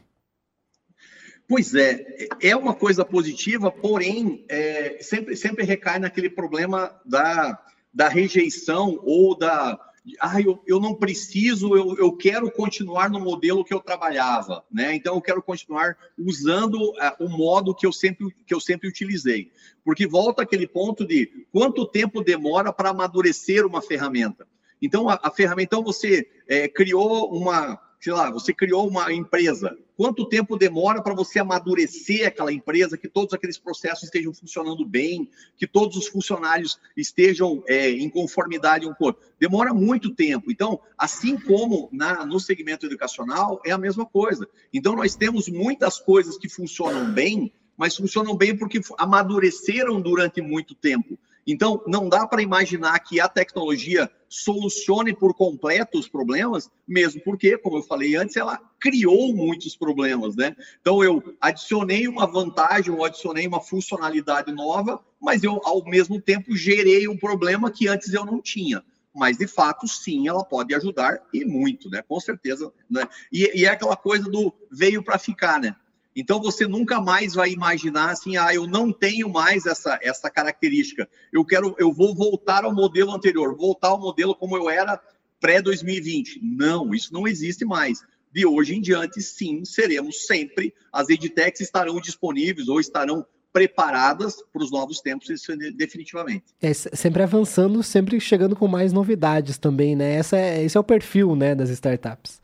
Pois 1.50 1.74
é, 1.74 2.28
é 2.40 2.56
uma 2.56 2.76
coisa 2.76 3.04
positiva, 3.04 3.72
porém, 3.72 4.46
é, 4.48 5.00
sempre, 5.02 5.36
sempre 5.36 5.66
recai 5.66 5.98
naquele 5.98 6.30
problema 6.30 6.96
da, 7.04 7.60
da 7.92 8.08
rejeição 8.08 9.00
ou 9.04 9.36
da, 9.36 9.80
ah, 10.20 10.40
eu, 10.40 10.62
eu 10.68 10.80
não 10.80 10.94
preciso, 10.94 11.76
eu, 11.76 11.98
eu 11.98 12.16
quero 12.16 12.52
continuar 12.52 13.10
no 13.10 13.20
modelo 13.20 13.66
que 13.66 13.74
eu 13.74 13.80
trabalhava, 13.80 14.64
né? 14.72 14.94
Então 14.94 15.16
eu 15.16 15.22
quero 15.22 15.42
continuar 15.42 15.98
usando 16.16 16.76
uh, 16.76 17.16
o 17.20 17.28
modo 17.28 17.74
que 17.74 17.88
eu 17.88 17.92
sempre 17.92 18.28
que 18.46 18.54
eu 18.54 18.60
sempre 18.60 18.88
utilizei, 18.88 19.52
porque 19.84 20.06
volta 20.06 20.44
aquele 20.44 20.68
ponto 20.68 21.04
de 21.04 21.48
quanto 21.52 21.88
tempo 21.88 22.24
demora 22.24 22.72
para 22.72 22.90
amadurecer 22.92 23.66
uma 23.66 23.82
ferramenta. 23.82 24.48
Então 24.80 25.10
a, 25.10 25.20
a 25.24 25.32
ferramenta, 25.32 25.76
então 25.76 25.84
você 25.84 26.30
é, 26.48 26.68
criou 26.68 27.36
uma 27.36 27.89
sei 28.00 28.14
lá, 28.14 28.32
você 28.32 28.54
criou 28.54 28.88
uma 28.88 29.12
empresa. 29.12 29.78
Quanto 29.98 30.30
tempo 30.30 30.58
demora 30.58 31.02
para 31.02 31.14
você 31.14 31.40
amadurecer 31.40 32.26
aquela 32.26 32.54
empresa, 32.54 32.98
que 32.98 33.10
todos 33.10 33.34
aqueles 33.34 33.58
processos 33.58 34.04
estejam 34.04 34.34
funcionando 34.34 34.86
bem, 34.86 35.30
que 35.58 35.68
todos 35.68 35.98
os 35.98 36.08
funcionários 36.08 36.80
estejam 36.96 37.62
é, 37.68 37.90
em 37.90 38.10
conformidade 38.10 38.88
um 38.88 38.94
com 38.94 39.04
o 39.04 39.08
outro? 39.08 39.22
Demora 39.38 39.74
muito 39.74 40.16
tempo. 40.16 40.50
Então, 40.50 40.80
assim 40.98 41.38
como 41.38 41.90
na, 41.92 42.26
no 42.26 42.40
segmento 42.40 42.86
educacional, 42.86 43.62
é 43.66 43.72
a 43.72 43.78
mesma 43.78 44.06
coisa. 44.06 44.48
Então, 44.74 44.96
nós 44.96 45.16
temos 45.16 45.50
muitas 45.50 46.00
coisas 46.00 46.38
que 46.38 46.48
funcionam 46.48 47.12
bem, 47.12 47.52
mas 47.76 47.98
funcionam 47.98 48.36
bem 48.36 48.56
porque 48.56 48.80
amadureceram 48.98 50.00
durante 50.00 50.42
muito 50.42 50.74
tempo. 50.74 51.20
Então, 51.52 51.82
não 51.88 52.08
dá 52.08 52.28
para 52.28 52.42
imaginar 52.42 53.00
que 53.00 53.20
a 53.20 53.28
tecnologia 53.28 54.10
solucione 54.28 55.16
por 55.16 55.34
completo 55.34 55.98
os 55.98 56.08
problemas, 56.08 56.70
mesmo 56.88 57.22
porque, 57.24 57.58
como 57.58 57.78
eu 57.78 57.84
falei 57.84 58.16
antes, 58.16 58.38
ela 58.38 58.60
criou 58.80 59.34
muitos 59.34 59.76
problemas, 59.76 60.36
né? 60.36 60.56
Então, 60.80 61.04
eu 61.04 61.36
adicionei 61.42 62.08
uma 62.08 62.28
vantagem, 62.28 62.94
ou 62.94 63.04
adicionei 63.04 63.48
uma 63.48 63.62
funcionalidade 63.62 64.52
nova, 64.52 65.04
mas 65.20 65.44
eu, 65.44 65.60
ao 65.64 65.84
mesmo 65.86 66.22
tempo, 66.22 66.56
gerei 66.56 67.08
um 67.08 67.18
problema 67.18 67.72
que 67.72 67.88
antes 67.88 68.14
eu 68.14 68.26
não 68.26 68.42
tinha 68.42 68.84
mas 69.12 69.38
de 69.38 69.48
fato 69.48 69.88
sim 69.88 70.28
ela 70.28 70.44
pode 70.44 70.74
ajudar 70.74 71.20
e 71.34 71.44
muito, 71.44 71.90
né? 71.90 72.02
Com 72.08 72.20
certeza, 72.20 72.72
né? 72.90 73.08
E, 73.32 73.60
e 73.60 73.66
é 73.66 73.70
aquela 73.70 73.98
coisa 73.98 74.30
do 74.30 74.54
veio 74.72 75.04
para 75.04 75.18
ficar, 75.18 75.60
né? 75.60 75.76
Então 76.20 76.42
você 76.42 76.68
nunca 76.68 77.00
mais 77.00 77.34
vai 77.34 77.52
imaginar 77.52 78.12
assim, 78.12 78.38
ah, 78.38 78.54
eu 78.54 78.68
não 78.68 78.92
tenho 78.92 79.30
mais 79.30 79.66
essa, 79.66 79.98
essa 80.02 80.30
característica. 80.30 81.08
Eu 81.32 81.46
quero, 81.46 81.76
eu 81.80 81.94
vou 81.94 82.14
voltar 82.14 82.66
ao 82.66 82.74
modelo 82.74 83.12
anterior, 83.12 83.56
voltar 83.56 83.90
ao 83.90 84.00
modelo 84.00 84.36
como 84.36 84.58
eu 84.58 84.70
era 84.70 85.02
pré 85.40 85.62
2020. 85.62 86.42
Não, 86.44 86.94
isso 86.94 87.14
não 87.14 87.28
existe 87.28 87.64
mais. 87.64 88.02
De 88.32 88.46
hoje 88.46 88.76
em 88.76 88.82
diante, 88.82 89.22
sim, 89.22 89.64
seremos 89.64 90.28
sempre. 90.28 90.74
As 90.92 91.10
edtechs 91.10 91.62
estarão 91.62 92.00
disponíveis 92.00 92.68
ou 92.68 92.80
estarão 92.80 93.26
preparadas 93.52 94.36
para 94.54 94.64
os 94.64 94.72
novos 94.72 95.02
tempos, 95.02 95.30
isso 95.30 95.52
é 95.52 95.56
definitivamente. 95.72 96.46
É, 96.62 96.72
sempre 96.74 97.24
avançando, 97.24 97.82
sempre 97.82 98.20
chegando 98.20 98.56
com 98.56 98.68
mais 98.68 98.94
novidades 98.94 99.58
também, 99.58 99.96
né? 99.96 100.16
Essa 100.16 100.38
é, 100.38 100.64
esse 100.64 100.78
é 100.78 100.80
o 100.80 100.84
perfil 100.84 101.36
né, 101.36 101.56
das 101.56 101.70
startups. 101.70 102.40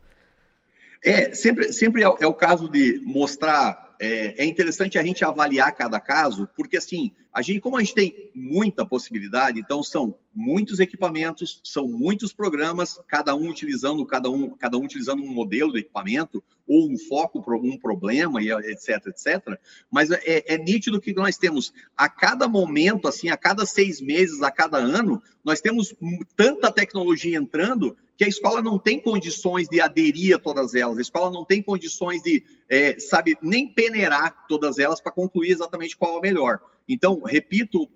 É, 1.06 1.32
sempre, 1.32 1.72
sempre 1.72 2.02
é, 2.02 2.06
é 2.06 2.26
o 2.26 2.34
caso 2.34 2.68
de 2.68 3.00
mostrar. 3.04 3.86
É, 3.98 4.42
é, 4.42 4.44
interessante 4.44 4.98
a 4.98 5.02
gente 5.02 5.24
avaliar 5.24 5.74
cada 5.74 5.98
caso, 5.98 6.46
porque 6.54 6.76
assim, 6.76 7.12
a 7.32 7.40
gente, 7.40 7.60
como 7.60 7.78
a 7.78 7.80
gente 7.80 7.94
tem 7.94 8.30
muita 8.34 8.84
possibilidade, 8.84 9.58
então 9.58 9.82
são 9.82 10.14
muitos 10.34 10.80
equipamentos, 10.80 11.62
são 11.64 11.88
muitos 11.88 12.30
programas, 12.30 13.00
cada 13.08 13.34
um 13.34 13.48
utilizando, 13.48 14.04
cada 14.04 14.28
um, 14.28 14.50
cada 14.50 14.76
um 14.76 14.84
utilizando 14.84 15.22
um 15.22 15.32
modelo 15.32 15.72
de 15.72 15.78
equipamento, 15.78 16.44
ou 16.66 16.90
um 16.90 16.98
foco 16.98 17.42
para 17.42 17.54
algum 17.54 17.78
problema, 17.78 18.42
e 18.42 18.50
etc, 18.50 19.06
etc. 19.06 19.58
Mas 19.90 20.10
é, 20.10 20.44
é 20.46 20.58
nítido 20.58 21.00
que 21.00 21.14
nós 21.14 21.38
temos 21.38 21.72
a 21.96 22.06
cada 22.06 22.46
momento, 22.46 23.08
assim, 23.08 23.30
a 23.30 23.36
cada 23.36 23.64
seis 23.64 23.98
meses, 23.98 24.42
a 24.42 24.50
cada 24.50 24.76
ano, 24.76 25.22
nós 25.42 25.60
temos 25.62 25.94
tanta 26.36 26.70
tecnologia 26.70 27.38
entrando 27.38 27.96
que 28.16 28.24
a 28.24 28.28
escola 28.28 28.62
não 28.62 28.78
tem 28.78 28.98
condições 28.98 29.68
de 29.68 29.80
aderir 29.80 30.34
a 30.34 30.38
todas 30.38 30.74
elas, 30.74 30.98
a 30.98 31.02
escola 31.02 31.30
não 31.30 31.44
tem 31.44 31.62
condições 31.62 32.22
de, 32.22 32.42
é, 32.68 32.98
sabe, 32.98 33.36
nem 33.42 33.68
peneirar 33.68 34.46
todas 34.48 34.78
elas 34.78 35.00
para 35.00 35.12
concluir 35.12 35.50
exatamente 35.50 35.96
qual 35.96 36.14
é 36.14 36.18
o 36.18 36.22
melhor. 36.22 36.60
Então, 36.88 37.20
repito, 37.22 37.88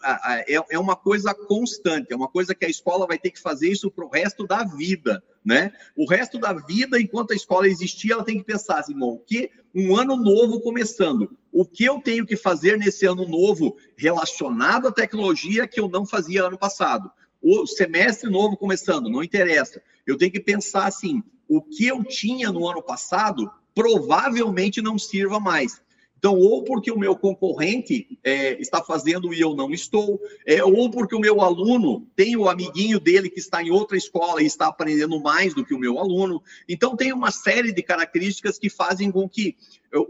é, 0.47 0.57
é 0.71 0.79
uma 0.79 0.97
coisa 0.97 1.33
constante, 1.33 2.13
é 2.13 2.17
uma 2.17 2.27
coisa 2.27 2.55
que 2.55 2.65
a 2.65 2.69
escola 2.69 3.07
vai 3.07 3.19
ter 3.19 3.31
que 3.31 3.41
fazer 3.41 3.69
isso 3.69 3.91
para 3.91 4.05
o 4.05 4.11
resto 4.11 4.47
da 4.47 4.65
vida, 4.65 5.23
né? 5.45 5.73
O 5.97 6.09
resto 6.09 6.39
da 6.39 6.53
vida, 6.53 7.01
enquanto 7.01 7.33
a 7.33 7.37
escola 7.37 7.69
existir, 7.69 8.11
ela 8.11 8.25
tem 8.25 8.39
que 8.39 8.45
pensar 8.45 8.81
assim, 8.81 8.99
bom, 8.99 9.15
o 9.15 9.19
que 9.19 9.51
um 9.73 9.97
ano 9.97 10.17
novo 10.17 10.61
começando, 10.61 11.31
o 11.53 11.65
que 11.65 11.85
eu 11.85 12.01
tenho 12.01 12.27
que 12.27 12.37
fazer 12.37 12.77
nesse 12.77 13.07
ano 13.07 13.27
novo 13.29 13.77
relacionado 13.97 14.89
à 14.89 14.93
tecnologia 14.93 15.69
que 15.69 15.79
eu 15.79 15.89
não 15.89 16.05
fazia 16.05 16.45
ano 16.45 16.59
passado? 16.59 17.11
O 17.43 17.67
semestre 17.67 18.31
novo 18.31 18.57
começando, 18.57 19.09
não 19.09 19.23
interessa. 19.23 19.83
Eu 20.07 20.17
tenho 20.17 20.33
que 20.33 20.41
pensar 20.41 20.87
assim: 20.87 21.23
o 21.49 21.63
que 21.63 21.87
eu 21.87 22.05
tinha 22.05 22.53
no 22.53 22.69
ano 22.69 22.83
passado 22.83 23.51
provavelmente 23.75 24.83
não 24.83 24.99
sirva 24.99 25.41
mais. 25.41 25.81
Então, 26.21 26.39
ou 26.39 26.63
porque 26.65 26.93
o 26.93 26.99
meu 26.99 27.17
concorrente 27.17 28.19
é, 28.23 28.61
está 28.61 28.83
fazendo 28.83 29.33
e 29.33 29.41
eu 29.41 29.55
não 29.55 29.73
estou, 29.73 30.21
é, 30.47 30.63
ou 30.63 30.91
porque 30.91 31.15
o 31.15 31.19
meu 31.19 31.41
aluno 31.41 32.07
tem 32.15 32.37
o 32.37 32.47
amiguinho 32.47 33.01
dele 33.01 33.31
que 33.31 33.41
está 33.41 33.63
em 33.63 33.71
outra 33.71 33.97
escola 33.97 34.43
e 34.43 34.47
está 34.47 34.67
aprendendo 34.67 35.19
mais 35.19 35.55
do 35.55 35.65
que 35.65 35.73
o 35.73 35.79
meu 35.79 35.99
aluno. 35.99 36.43
Então, 36.69 36.95
tem 36.95 37.11
uma 37.11 37.31
série 37.31 37.73
de 37.73 37.83
características 37.83 38.59
que 38.59 38.69
fazem 38.69 39.11
com 39.11 39.27
que 39.27 39.57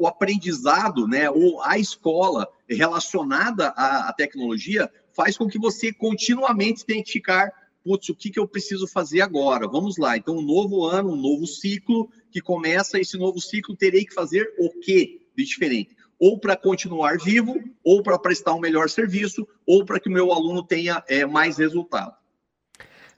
o 0.01 0.05
aprendizado, 0.05 1.07
né, 1.07 1.31
ou 1.31 1.63
a 1.63 1.79
escola 1.79 2.49
relacionada 2.69 3.69
à, 3.69 4.09
à 4.09 4.13
tecnologia, 4.13 4.91
faz 5.21 5.37
com 5.37 5.47
que 5.47 5.59
você 5.59 5.93
continuamente 5.93 6.83
tenha 6.83 7.05
que 7.05 7.13
ficar, 7.13 7.53
putz, 7.85 8.09
o 8.09 8.15
que, 8.15 8.31
que 8.31 8.41
eu 8.41 8.49
preciso 8.49 8.87
fazer 8.87 9.21
agora? 9.21 9.69
Vamos 9.69 9.99
lá. 9.99 10.17
Então, 10.17 10.39
um 10.39 10.41
novo 10.41 10.87
ano, 10.87 11.13
um 11.13 11.17
novo 11.17 11.47
ciclo 11.47 12.11
que 12.31 12.41
começa, 12.41 12.99
esse 12.99 13.19
novo 13.19 13.39
ciclo 13.39 13.77
terei 13.77 14.07
que 14.07 14.15
fazer 14.15 14.51
o 14.59 14.71
quê 14.81 15.21
de 15.37 15.45
diferente? 15.45 15.95
Ou 16.19 16.39
para 16.39 16.57
continuar 16.57 17.19
vivo, 17.19 17.61
ou 17.85 18.03
para 18.03 18.19
prestar 18.19 18.55
um 18.55 18.61
melhor 18.61 18.89
serviço, 18.89 19.47
ou 19.67 19.85
para 19.85 20.01
que 20.01 20.09
o 20.09 20.13
meu 20.13 20.33
aluno 20.33 20.63
tenha 20.63 21.05
é, 21.07 21.27
mais 21.27 21.59
resultado. 21.59 22.15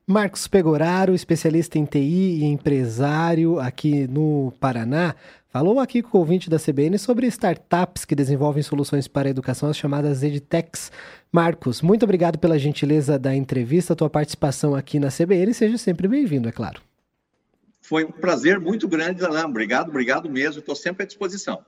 Marcos 0.06 0.48
Pegoraro, 0.48 1.14
especialista 1.14 1.78
em 1.78 1.84
TI 1.84 2.40
e 2.40 2.44
empresário 2.44 3.60
aqui 3.60 4.08
no 4.08 4.52
Paraná, 4.58 5.14
falou 5.48 5.78
aqui 5.78 6.02
com 6.02 6.18
o 6.18 6.20
ouvinte 6.20 6.50
da 6.50 6.58
CBN 6.58 6.98
sobre 6.98 7.28
startups 7.28 8.04
que 8.04 8.16
desenvolvem 8.16 8.64
soluções 8.64 9.06
para 9.06 9.28
a 9.28 9.30
educação, 9.30 9.68
as 9.68 9.76
chamadas 9.76 10.24
EdTechs. 10.24 10.90
Marcos, 11.30 11.82
muito 11.82 12.02
obrigado 12.02 12.36
pela 12.36 12.58
gentileza 12.58 13.16
da 13.16 13.32
entrevista, 13.32 13.94
tua 13.94 14.10
participação 14.10 14.74
aqui 14.74 14.98
na 14.98 15.08
CBN. 15.08 15.54
Seja 15.54 15.78
sempre 15.78 16.08
bem-vindo, 16.08 16.48
é 16.48 16.52
claro. 16.52 16.82
Foi 17.80 18.04
um 18.04 18.10
prazer 18.10 18.58
muito 18.58 18.88
grande, 18.88 19.24
Alain. 19.24 19.44
Obrigado, 19.44 19.88
obrigado 19.88 20.28
mesmo. 20.28 20.58
Estou 20.58 20.74
sempre 20.74 21.04
à 21.04 21.06
disposição. 21.06 21.62